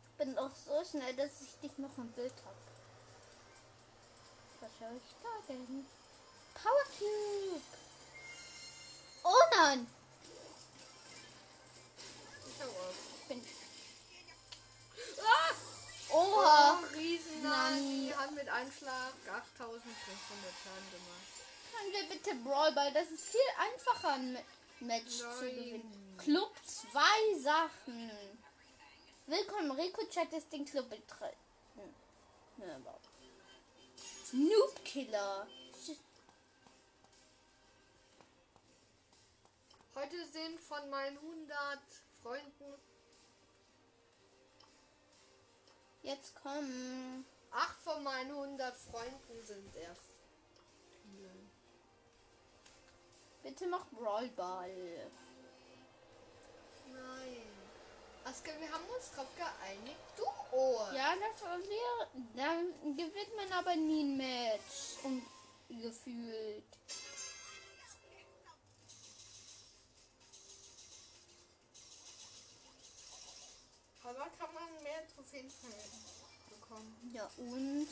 Ich 0.10 0.18
bin 0.18 0.38
auch 0.38 0.52
so 0.66 0.84
schnell, 0.84 1.16
dass 1.16 1.42
ich 1.42 1.60
dich 1.62 1.78
noch 1.78 1.98
im 1.98 2.12
Bild 2.12 2.34
habe. 2.46 2.58
Was 4.60 4.72
soll 4.80 4.98
ich 4.98 5.16
da 5.24 5.30
denn? 5.48 5.86
Power 6.56 6.86
Cube. 6.98 7.62
Oh 9.24 9.44
nein. 9.56 9.88
Ich 13.22 13.28
bin. 13.28 13.57
Oha. 16.10 16.80
Oh, 16.82 16.96
riesen 16.96 17.44
Nani. 17.44 18.08
Die 18.08 18.16
hat 18.16 18.32
mit 18.32 18.48
einem 18.50 18.72
Schlag 18.72 19.14
8500 19.30 20.54
Schaden 20.64 20.92
gemacht. 20.92 21.28
Können 21.74 21.94
wir 21.94 22.10
bitte 22.16 22.36
Brawl 22.36 22.72
Ball? 22.74 22.94
Das 22.94 23.10
ist 23.12 23.26
viel 23.26 23.42
einfacher 23.60 24.14
ein 24.14 24.34
Ma- 24.34 24.40
Match 24.80 25.18
zu 25.18 25.24
Nein. 25.26 25.56
gewinnen. 25.56 26.16
Club 26.18 26.54
zwei 26.66 27.40
Sachen. 27.40 28.12
Willkommen, 29.28 29.72
Rico 29.72 30.06
Chat 30.08 30.32
ist 30.34 30.52
den 30.54 30.66
Club 30.66 30.90
betreten. 30.90 31.36
Ne. 32.58 32.84
Noob 34.34 34.84
Killer. 34.86 35.48
Heute 39.96 40.26
sind 40.28 40.60
von 40.62 40.90
meinen 40.90 41.18
100 41.18 41.80
Freunden 42.22 42.74
Jetzt 46.08 46.36
komm. 46.42 47.26
acht 47.52 47.82
von 47.82 48.02
meinen 48.02 48.32
100 48.32 48.78
Freunden 48.78 49.46
sind 49.46 49.76
erst. 49.76 50.16
Bitte 53.44 53.68
mach 53.68 53.86
Brawl 53.88 54.30
Ball. 54.30 55.12
Nein. 56.94 57.42
Aska, 58.24 58.52
wir 58.58 58.72
haben 58.72 58.86
uns 58.96 59.12
drauf 59.12 59.28
geeinigt. 59.36 60.00
Duo. 60.16 60.80
Ja, 60.96 61.14
das 61.16 61.42
wäre. 61.68 62.08
Dann 62.38 62.96
gewinnt 62.96 63.36
man 63.36 63.52
aber 63.52 63.76
nie 63.76 64.04
ein 64.04 64.16
Match. 64.16 65.04
Und 65.04 65.24
gefühlt. 65.68 66.64
Man 75.34 75.72
mehr 75.72 75.86
Trophäen 75.86 76.50
bekommen. 76.50 77.12
Ja, 77.14 77.30
und. 77.38 77.88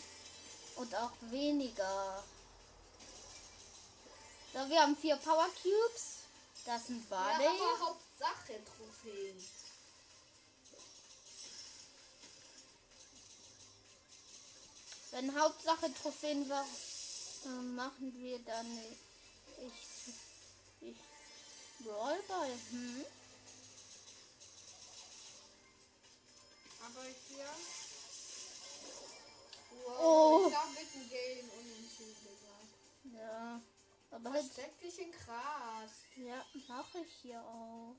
Und 0.76 0.96
auch 0.96 1.12
weniger. 1.22 2.24
So, 4.54 4.70
wir 4.70 4.82
haben 4.82 4.96
vier 4.98 5.16
Power 5.18 5.48
Cubes. 5.62 6.20
Das 6.66 6.88
sind 6.88 7.10
Ja, 7.10 7.18
Barley. 7.18 7.46
aber 7.48 7.80
Hauptsache 7.80 8.60
Trophäen. 8.66 9.50
Wenn 15.12 15.40
Hauptsache 15.40 15.94
Trophäen 15.94 16.50
war, 16.50 16.66
äh, 17.46 17.48
machen 17.48 18.14
wir 18.18 18.40
dann 18.40 18.80
ich 19.58 20.14
ich 20.82 20.98
Brawlball. 21.86 22.52
Hm? 22.72 23.06
Hier. 27.28 27.50
Wow, 29.84 30.00
Oh. 30.00 30.48
ich 30.50 30.56
hab 30.56 30.70
mit 30.70 30.94
dem 30.94 31.10
Game 31.10 31.50
unentschieden. 31.50 32.38
Ja. 33.14 33.62
Aber 34.12 34.32
halt, 34.32 34.46
Versteck 34.46 34.80
dich 34.80 35.00
in 35.00 35.12
Gras. 35.12 35.92
ja, 36.16 36.46
mache 36.68 37.00
ich 37.00 37.14
hier 37.22 37.42
auch. 37.42 37.96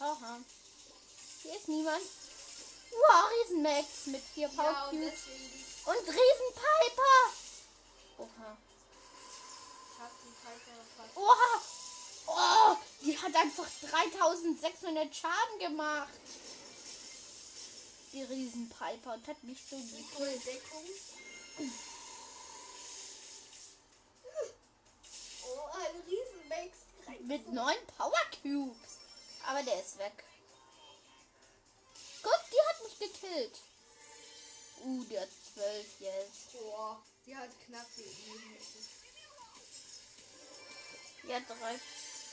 Aha. 0.00 0.40
Hier 1.42 1.56
ist 1.56 1.68
niemand. 1.68 2.02
Wow, 2.90 3.30
Riesenmax 3.30 4.06
mit 4.06 4.22
vier 4.34 4.48
Power 4.48 4.64
Ja, 4.64 4.88
und. 4.88 4.96
Und 4.96 6.08
Riesenpiper. 6.08 7.16
Oha. 8.18 8.56
Ich 9.92 10.00
hab 10.00 10.10
die 10.22 10.34
Piper 10.42 10.84
fast. 10.96 11.16
Oha. 11.16 11.60
Oh, 12.26 12.76
die 13.02 13.16
hat 13.18 13.34
einfach 13.34 13.68
3600 13.90 15.14
Schaden 15.14 15.58
gemacht. 15.58 16.08
Die 18.12 18.22
Riesenpiper 18.22 19.14
und 19.14 19.26
hat 19.28 19.44
mich 19.44 19.58
so 19.68 19.76
Die 19.76 20.02
gekillt. 20.02 20.46
Deckung. 20.46 20.84
Oh, 25.44 25.68
ein 25.74 26.02
Riesenmax. 26.08 26.78
Mit 27.20 27.52
neun 27.52 27.76
Power 27.96 28.12
Cubes. 28.42 28.98
Aber 29.46 29.62
der 29.62 29.80
ist 29.80 29.98
weg. 29.98 30.24
Guck, 32.22 32.40
die 32.50 32.68
hat 32.68 32.82
mich 32.82 32.98
gekillt. 32.98 33.58
Uh, 34.84 35.04
der 35.04 35.22
hat 35.22 35.28
zwölf 35.54 35.86
jetzt. 36.00 36.52
Boah, 36.52 37.00
die 37.24 37.36
hat 37.36 37.50
knapp 37.66 37.86
gegeben. 37.96 38.56
Die 41.22 41.34
hat 41.34 41.42
drei 41.48 41.78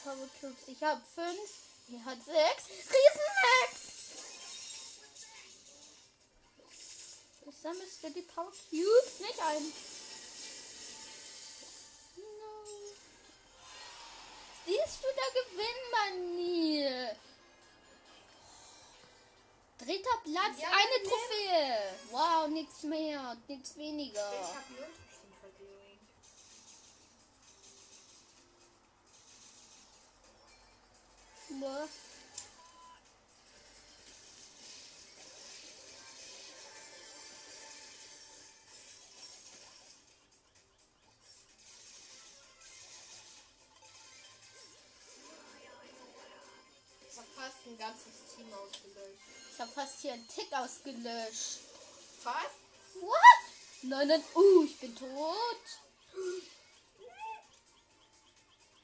Power 0.04 0.28
Cubes. 0.39 0.68
Ich 0.68 0.84
habe 0.84 1.01
fünf. 1.16 1.49
Die 1.88 2.04
hat 2.04 2.18
sechs. 2.24 2.68
Riesenmax. 2.70 3.93
Ich 7.45 7.58
sammelst 7.62 8.04
du 8.04 8.10
die 8.12 8.22
Power 8.22 8.51
Cubes 8.70 9.20
nicht 9.20 9.39
ein. 9.39 9.64
No. 12.18 12.66
Siehst 14.66 15.04
du, 15.04 15.08
da 15.16 15.28
gewinnt 15.41 15.91
man 15.91 16.36
nie. 16.36 16.89
Dritter 19.78 20.18
Platz, 20.24 20.62
Ja, 20.62 20.70
eine 20.70 21.04
ne. 21.04 21.10
Trophäe. 21.10 21.95
Wow, 22.12 22.47
nichts 22.49 22.84
mehr, 22.84 23.38
nichts 23.47 23.76
weniger. 23.76 24.32
Ich 24.34 24.56
hab 24.56 24.70
null 24.70 24.88
Boah. 31.64 31.88
Ich 47.09 47.18
hab 47.18 47.26
fast 47.34 47.66
ein 47.66 47.78
ganzes 47.78 48.36
Team 48.36 48.53
ausgelöscht. 48.53 49.22
Ich 49.53 49.59
habe 49.61 49.72
fast 49.72 49.99
hier 50.01 50.14
einen 50.14 50.28
Tick 50.28 50.51
ausgelöscht. 50.51 51.59
Fast? 52.22 52.49
What? 52.99 53.14
Nein, 53.84 54.09
nein. 54.09 54.24
Uh, 54.36 54.66
ich 54.66 54.78
bin 54.80 54.93
tot. 54.93 55.64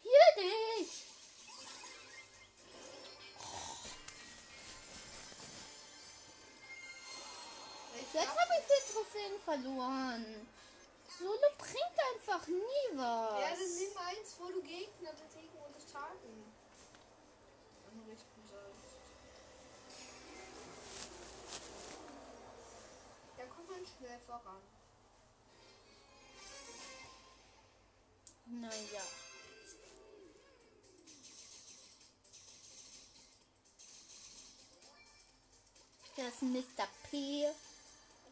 Hier 0.02 0.44
dich. 0.78 1.09
Jetzt 8.14 8.28
hab- 8.28 8.38
habe 8.40 8.54
ich 8.60 8.66
die 8.66 8.94
Trophäen 8.94 9.40
verloren. 9.46 10.48
Solo 11.18 11.48
bringt 11.58 12.00
einfach 12.14 12.48
nie 12.48 12.98
was. 12.98 13.42
Ja, 13.42 13.50
dann 13.50 13.76
nimm 13.76 13.98
eins, 13.98 14.36
wo 14.40 14.48
du 14.48 14.62
Gegner 14.62 15.12
besiegen 15.14 15.60
und 15.68 15.76
es 15.76 15.86
tagen. 15.92 16.54
Anrichten 17.92 18.48
sollst. 18.48 18.96
Da 23.38 23.46
kommt 23.46 23.70
man 23.70 23.86
schnell 23.86 24.20
voran. 24.26 24.62
Naja. 28.46 29.04
Das 36.16 36.28
ist 36.34 36.42
Mr. 36.42 36.88
P. 37.10 37.48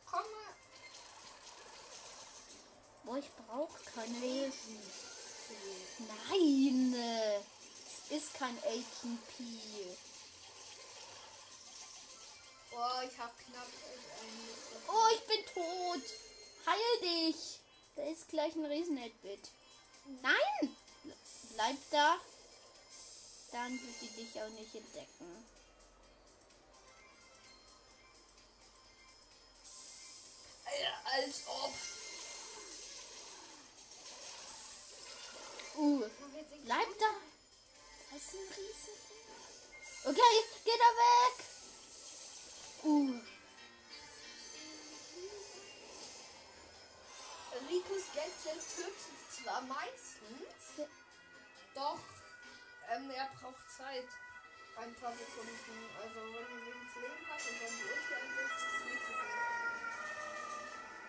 Komm 0.10 0.20
mal. 0.20 0.56
Boah, 3.04 3.18
ich 3.18 3.32
brauche 3.46 3.80
keine 3.96 4.20
Lesen. 4.20 4.82
Nein, 6.30 6.94
es 8.10 8.18
ist 8.18 8.34
kein 8.34 8.58
Agent 8.64 9.28
P. 9.28 9.44
Oh, 12.72 13.02
ich 13.10 13.18
hab 13.18 13.34
knapp 13.40 13.68
Oh, 14.88 15.08
ich 15.14 15.22
bin 15.26 15.46
tot. 15.46 16.04
Heil 16.66 17.00
dich. 17.02 17.60
Da 17.96 18.04
ist 18.04 18.28
gleich 18.30 18.56
ein 18.56 18.66
riesen 18.66 18.96
bit 19.22 19.50
Nein. 20.22 20.76
Bleib 21.54 21.78
da. 21.92 22.18
Dann 23.52 23.72
wird 23.72 24.02
die 24.02 24.24
dich 24.24 24.42
auch 24.42 24.50
nicht 24.50 24.76
entdecken. 24.76 25.57
Als 31.14 31.42
ob. 31.48 31.74
Uh, 35.78 36.04
bleib 36.66 37.00
da. 37.00 37.12
Das 38.12 38.22
ist 38.22 38.34
ein 38.34 38.48
riesen. 38.58 38.96
Okay, 40.06 40.36
geh 40.66 40.78
da 40.78 40.90
weg. 41.04 41.46
Uh, 42.84 43.20
Ricos 47.70 48.04
Gadget 48.14 48.62
tötet 48.76 48.96
zwar 49.30 49.62
meistens, 49.62 50.78
Ja. 50.78 50.86
doch 51.76 52.00
ähm, 52.90 53.10
er 53.12 53.30
braucht 53.40 53.70
Zeit. 53.78 54.08
Ein 54.78 54.94
paar 54.96 55.12
Sekunden. 55.12 55.90
Also 56.00 56.16
wenn 56.16 56.46
du 56.46 56.66
wenig 56.66 56.96
Leben 56.96 57.28
hast 57.30 57.50
und 57.50 57.62
dann 57.62 57.74
die 57.78 57.84
Ulti 57.84 58.14
einsetzt, 58.14 58.58
ist 58.58 58.76
es 58.78 58.86
nicht 58.86 59.06
so 59.08 59.14
gut. 59.14 59.57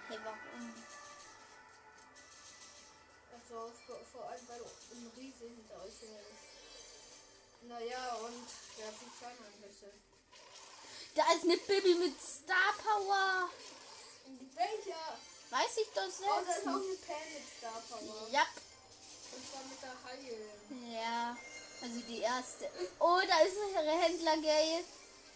Hey, 0.09 0.19
warum? 0.25 0.75
Also 3.33 3.73
vor, 4.13 4.29
allem 4.29 4.49
weil 4.49 4.61
ein 4.61 5.13
Riese 5.17 5.45
hinter 5.45 5.77
euch 5.85 6.01
her 6.03 6.21
ist. 6.21 7.63
Naja, 7.63 8.15
und 8.17 8.47
der 8.79 8.87
hat 8.87 8.95
die 9.01 9.11
Scheine 9.19 9.39
ein 9.47 9.63
bisschen. 9.63 9.93
Da 11.15 11.23
ist 11.35 11.45
eine 11.45 11.57
Bibi 11.57 11.95
mit 11.95 12.21
Star 12.21 12.75
Power. 12.83 13.51
Welcher? 14.55 15.19
Weiß 15.51 15.77
ich 15.79 15.89
doch 15.95 16.03
Oh, 16.03 16.43
da 16.45 16.53
ist 16.53 16.67
auch 16.69 16.81
selbst. 16.81 17.09
eine 17.09 17.17
Pan 17.17 17.33
mit 17.35 17.47
Star 17.59 17.83
Power. 17.89 18.29
Ja. 18.31 18.47
Und 19.33 19.51
zwar 19.51 19.63
mit 19.65 19.83
der 19.83 19.97
Haie. 20.05 21.03
Ja, 21.03 21.37
also 21.83 22.01
die 22.01 22.21
erste. 22.21 22.71
Oh, 22.99 23.21
da 23.27 23.41
ist 23.41 23.57
ihre 23.57 24.01
Händler 24.03 24.37
Gay. 24.39 24.85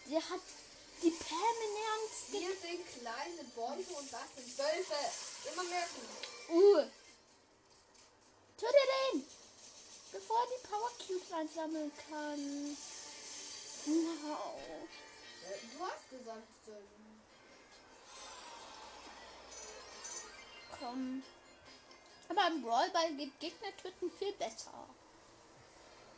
Die 0.05 0.17
hat 0.17 0.41
die 1.03 1.11
Pam 1.11 1.37
Ernst. 1.37 2.31
Wir 2.31 2.49
sind 2.55 2.87
kleine 2.99 3.43
Bäume 3.55 3.99
und 3.99 4.13
das 4.13 4.27
sind 4.35 4.57
Wölfe. 4.57 4.95
Immer 5.51 5.63
merken. 5.63 6.01
Uh. 6.49 6.89
Töte 8.57 8.83
den! 9.13 9.27
Bevor 10.13 10.37
er 10.39 10.47
die 10.47 10.67
Power 10.67 10.91
Cubes 11.05 11.31
einsammeln 11.33 11.91
kann. 12.09 12.77
No. 13.85 14.55
Äh, 15.43 15.59
Du 15.73 15.85
hast 15.85 16.09
gesagt. 16.09 16.47
Komm. 20.79 21.23
Aber 22.29 22.47
im 22.47 22.61
Brawlball 22.61 23.13
geht 23.15 23.39
Gegner 23.39 23.75
töten 23.75 24.11
viel 24.17 24.31
besser. 24.33 24.87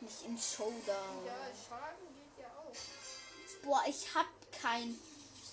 Nicht 0.00 0.24
im 0.24 0.38
Showdown. 0.38 1.26
Ja, 1.26 1.50
Schaden 1.68 2.06
geht 2.14 2.44
ja 2.44 2.48
auch 2.48 3.64
Boah, 3.64 3.82
ich 3.88 4.14
hab 4.14 4.26
keinen 4.60 5.00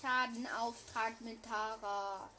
Schadenauftrag 0.01 1.19
mit 1.21 1.43
Tara. 1.43 2.29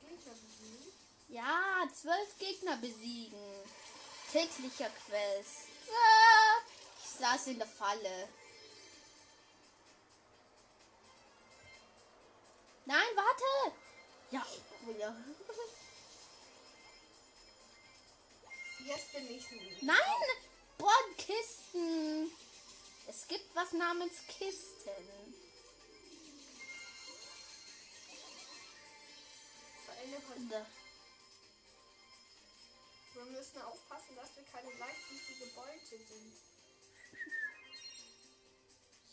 Gegner 0.00 0.32
besiegen. 0.32 0.92
Ja, 1.28 1.88
zwölf 1.94 2.38
Gegner 2.38 2.76
besiegen. 2.76 3.38
Täglicher 4.32 4.90
Quest. 5.06 5.68
Ah, 5.90 6.60
ich 7.02 7.10
saß 7.10 7.46
in 7.48 7.58
der 7.58 7.68
Falle. 7.68 8.28
Nein, 12.86 13.08
warte! 13.14 13.76
Ja, 14.30 14.46
oh 14.86 14.90
ja. 14.98 15.14
Jetzt 18.84 19.12
bin 19.12 19.30
ich 19.30 19.50
ein 19.50 19.76
Nein! 19.80 19.96
Boah, 20.76 20.92
Kisten! 21.16 22.30
Es 23.06 23.28
gibt 23.28 23.54
was 23.54 23.72
namens 23.72 24.26
Kisten. 24.26 25.34
Von 30.28 30.48
Da. 30.48 30.66
Wir 33.14 33.24
müssen 33.24 33.62
aufpassen, 33.62 34.16
dass 34.16 34.36
wir 34.36 34.44
keine 34.44 34.72
leichtfüßige 34.78 35.54
Beute 35.54 35.98
sind. 35.98 36.32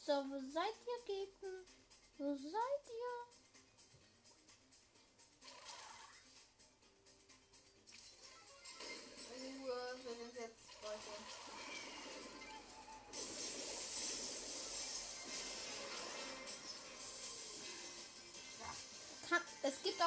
So, 0.04 0.14
wo 0.14 0.40
seid 0.52 0.76
ihr, 0.88 1.06
Gegner? 1.06 1.64
Wo 2.18 2.36
seid 2.36 2.90
ihr? 2.90 3.32
Ruhe, 9.62 9.96
wir 10.04 10.16
sind 10.16 10.36
jetzt 10.36 10.82
Beute. 10.82 11.41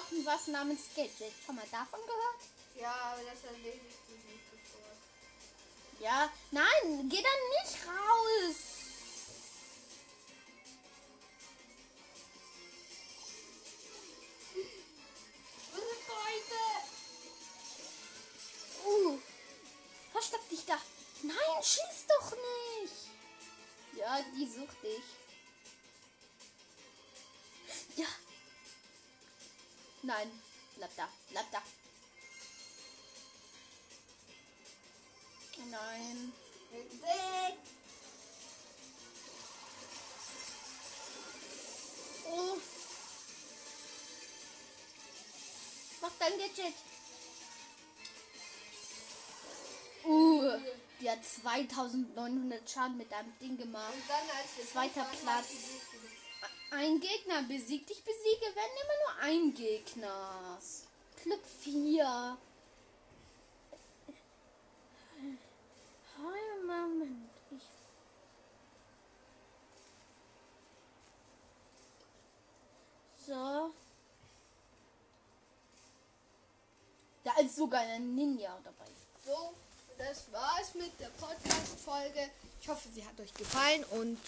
Auch 0.05 0.27
was 0.27 0.47
namens 0.49 0.81
Gadget. 0.95 1.33
Schon 1.45 1.57
mal 1.57 1.65
davon 1.71 2.01
gehört? 2.01 2.43
Ja, 2.81 2.93
aber 3.13 3.23
das 3.23 3.45
erledigt 3.45 3.99
sich 4.07 4.25
nicht 4.25 4.45
sofort. 4.51 4.97
Ja. 6.01 6.31
Nein, 6.51 7.09
geh 7.09 7.23
dann 7.23 7.65
nicht 7.65 7.87
raus! 7.87 8.74
Nein, 30.17 30.31
bleib 30.77 30.97
da, 30.97 31.09
bleib 31.31 31.51
da. 31.51 31.63
Nein. 35.71 36.33
Weg! 36.71 37.59
Oh. 42.31 42.59
Mach 46.01 46.11
dein 46.21 46.39
Gadget. 46.39 46.75
Uh, 50.05 50.59
die 51.01 51.11
hat 51.11 51.25
2900 51.25 52.71
Schaden 52.71 52.99
mit 52.99 53.13
einem 53.13 53.37
Ding 53.41 53.57
gemacht. 53.57 53.95
Und 53.95 54.09
dann 54.09 54.37
als 54.37 54.71
Zweiter 54.71 55.07
Platz. 55.23 55.49
Ein 56.77 56.99
Gegner 56.99 57.43
besiegt. 57.45 57.89
Ich 57.89 58.03
besiege, 58.03 58.47
wenn 58.53 58.65
immer 58.83 58.99
nur 59.05 59.23
ein 59.23 59.55
Gegner. 59.55 60.59
Club 61.23 61.41
4. 61.61 62.37
Hi, 66.19 66.41
Moment. 66.67 67.31
Ich 67.53 67.63
so. 73.25 73.73
Da 77.23 77.39
ist 77.41 77.55
sogar 77.55 77.83
ein 77.83 78.17
Ninja 78.17 78.59
dabei. 78.65 78.91
So, 79.25 79.55
das 79.97 80.33
war's 80.33 80.75
mit 80.75 80.99
der 80.99 81.09
Podcast-Folge. 81.21 82.31
Ich 82.61 82.69
hoffe, 82.69 82.89
sie 82.93 83.07
hat 83.07 83.21
euch 83.21 83.33
gefallen 83.33 83.85
und 83.85 84.19